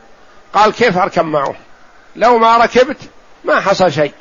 قال 0.52 0.72
كيف 0.72 0.98
أركب 0.98 1.24
معه؟ 1.24 1.54
لو 2.16 2.38
ما 2.38 2.56
ركبت 2.56 2.96
ما 3.44 3.60
حصل 3.60 3.92
شيء. 3.92 4.12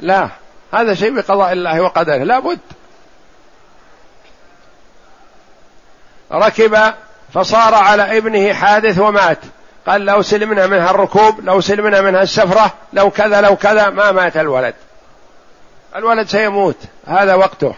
لا. 0.00 0.28
هذا 0.72 0.94
شيء 0.94 1.16
بقضاء 1.16 1.52
الله 1.52 1.80
وقدره. 1.80 2.16
لا 2.16 2.38
بد. 2.38 2.58
ركب 6.32 6.78
فصار 7.34 7.74
على 7.74 8.18
ابنه 8.18 8.52
حادث 8.52 8.98
ومات. 8.98 9.38
قال 9.86 10.04
لو 10.04 10.22
سلمنا 10.22 10.66
منها 10.66 10.90
الركوب 10.90 11.40
لو 11.40 11.60
سلمنا 11.60 12.00
منها 12.00 12.22
السفرة 12.22 12.74
لو 12.92 13.10
كذا 13.10 13.40
لو 13.40 13.56
كذا 13.56 13.90
ما 13.90 14.12
مات 14.12 14.36
الولد. 14.36 14.74
الولد 15.96 16.28
سيموت. 16.28 16.76
هذا 17.06 17.34
وقته. 17.34 17.74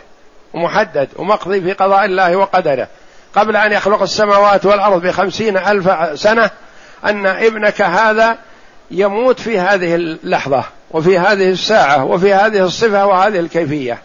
ومحدد. 0.54 1.08
ومقضي 1.16 1.60
في 1.60 1.72
قضاء 1.72 2.04
الله 2.04 2.36
وقدره. 2.36 2.88
قبل 3.34 3.56
أن 3.56 3.72
يخلق 3.72 4.02
السماوات 4.02 4.66
والأرض 4.66 5.02
بخمسين 5.02 5.56
ألف 5.56 6.18
سنة 6.20 6.50
أن 7.04 7.26
ابنك 7.26 7.82
هذا 7.82 8.38
يموت 8.90 9.40
في 9.40 9.58
هذه 9.58 9.94
اللحظة. 9.94 10.64
وفي 10.90 11.18
هذه 11.18 11.50
الساعة 11.50 12.04
وفي 12.04 12.34
هذه 12.34 12.64
الصفة 12.64 13.06
وهذه 13.06 13.38
الكيفية. 13.38 13.98